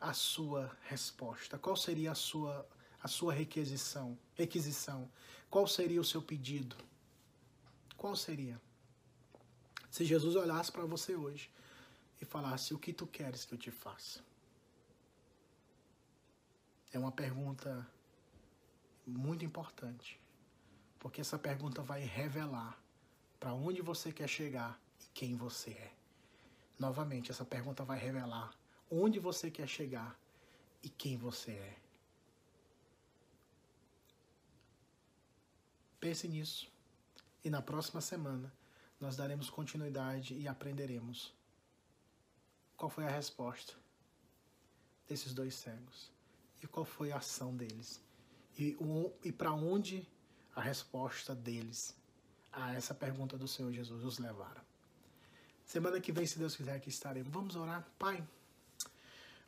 a 0.00 0.14
sua 0.14 0.74
resposta? 0.88 1.58
Qual 1.58 1.76
seria 1.76 2.12
a 2.12 2.14
sua, 2.14 2.66
a 3.02 3.06
sua 3.06 3.34
requisição? 3.34 4.18
requisição? 4.34 5.06
Qual 5.50 5.66
seria 5.66 6.00
o 6.00 6.04
seu 6.04 6.22
pedido? 6.22 6.74
Qual 7.98 8.16
seria? 8.16 8.58
Se 9.90 10.06
Jesus 10.06 10.36
olhasse 10.36 10.72
para 10.72 10.86
você 10.86 11.14
hoje 11.14 11.50
e 12.18 12.24
falasse: 12.24 12.72
O 12.72 12.78
que 12.78 12.94
tu 12.94 13.06
queres 13.06 13.44
que 13.44 13.52
eu 13.52 13.58
te 13.58 13.70
faça? 13.70 14.24
É 16.92 16.98
uma 16.98 17.12
pergunta 17.12 17.86
muito 19.06 19.44
importante, 19.44 20.18
porque 20.98 21.20
essa 21.20 21.38
pergunta 21.38 21.82
vai 21.82 22.00
revelar 22.00 22.80
para 23.38 23.52
onde 23.52 23.82
você 23.82 24.10
quer 24.10 24.28
chegar 24.28 24.80
quem 25.14 25.36
você 25.36 25.70
é. 25.70 25.92
Novamente, 26.78 27.30
essa 27.30 27.44
pergunta 27.44 27.84
vai 27.84 27.98
revelar 27.98 28.54
onde 28.90 29.18
você 29.18 29.50
quer 29.50 29.68
chegar 29.68 30.18
e 30.82 30.88
quem 30.88 31.16
você 31.16 31.52
é. 31.52 31.76
Pense 36.00 36.26
nisso. 36.26 36.70
E 37.44 37.50
na 37.50 37.60
próxima 37.60 38.00
semana 38.00 38.52
nós 38.98 39.16
daremos 39.16 39.48
continuidade 39.50 40.34
e 40.34 40.48
aprenderemos 40.48 41.32
qual 42.76 42.88
foi 42.88 43.06
a 43.06 43.10
resposta 43.10 43.74
desses 45.06 45.34
dois 45.34 45.54
cegos 45.54 46.10
e 46.62 46.66
qual 46.66 46.84
foi 46.84 47.12
a 47.12 47.18
ação 47.18 47.54
deles 47.56 48.00
e, 48.58 48.76
e 49.24 49.32
para 49.32 49.52
onde 49.52 50.06
a 50.54 50.60
resposta 50.60 51.34
deles 51.34 51.96
a 52.52 52.74
essa 52.74 52.94
pergunta 52.94 53.38
do 53.38 53.46
Senhor 53.46 53.72
Jesus 53.72 54.04
os 54.04 54.18
levaram. 54.18 54.69
Semana 55.70 56.00
que 56.00 56.10
vem, 56.10 56.26
se 56.26 56.36
Deus 56.36 56.56
quiser, 56.56 56.74
aqui 56.74 56.88
estaremos. 56.88 57.32
Vamos 57.32 57.54
orar. 57.54 57.86
Pai, 57.96 58.20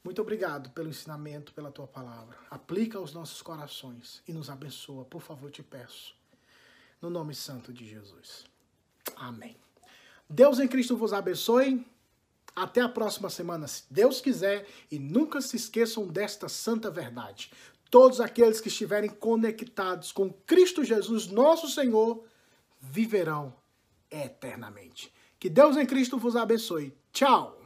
muito 0.05 0.23
obrigado 0.23 0.71
pelo 0.71 0.89
ensinamento, 0.89 1.53
pela 1.53 1.73
tua 1.73 1.89
palavra. 1.89 2.39
Aplica 2.49 2.97
aos 2.97 3.13
nossos 3.13 3.43
corações 3.43 4.23
e 4.29 4.33
nos 4.33 4.49
abençoa, 4.49 5.05
por 5.05 5.21
favor, 5.21 5.51
te 5.51 5.65
peço. 5.65 6.15
No 7.01 7.11
nome 7.11 7.35
santo 7.35 7.73
de 7.73 7.85
Jesus. 7.85 8.45
Amém. 9.17 9.57
Deus 10.31 10.61
em 10.61 10.69
Cristo 10.69 10.97
vos 10.97 11.13
abençoe. 11.13 11.85
Até 12.55 12.81
a 12.81 12.89
próxima 12.89 13.29
semana, 13.29 13.67
se 13.67 13.83
Deus 13.91 14.21
quiser, 14.21 14.65
e 14.93 15.01
nunca 15.01 15.41
se 15.41 15.57
esqueçam 15.57 16.07
desta 16.07 16.49
santa 16.49 16.89
verdade. 16.89 17.51
Todos 17.91 18.21
aqueles 18.21 18.61
que 18.61 18.69
estiverem 18.69 19.11
conectados 19.11 20.13
com 20.13 20.33
Cristo 20.33 20.85
Jesus, 20.85 21.27
nosso 21.27 21.69
Senhor, 21.69 22.25
viverão 22.81 23.53
eternamente. 24.09 25.13
Que 25.43 25.51
Deus 25.51 25.77
em 25.77 25.85
Cristo 25.85 26.19
vos 26.19 26.37
abençoe. 26.37 26.95
Tchau! 27.13 27.62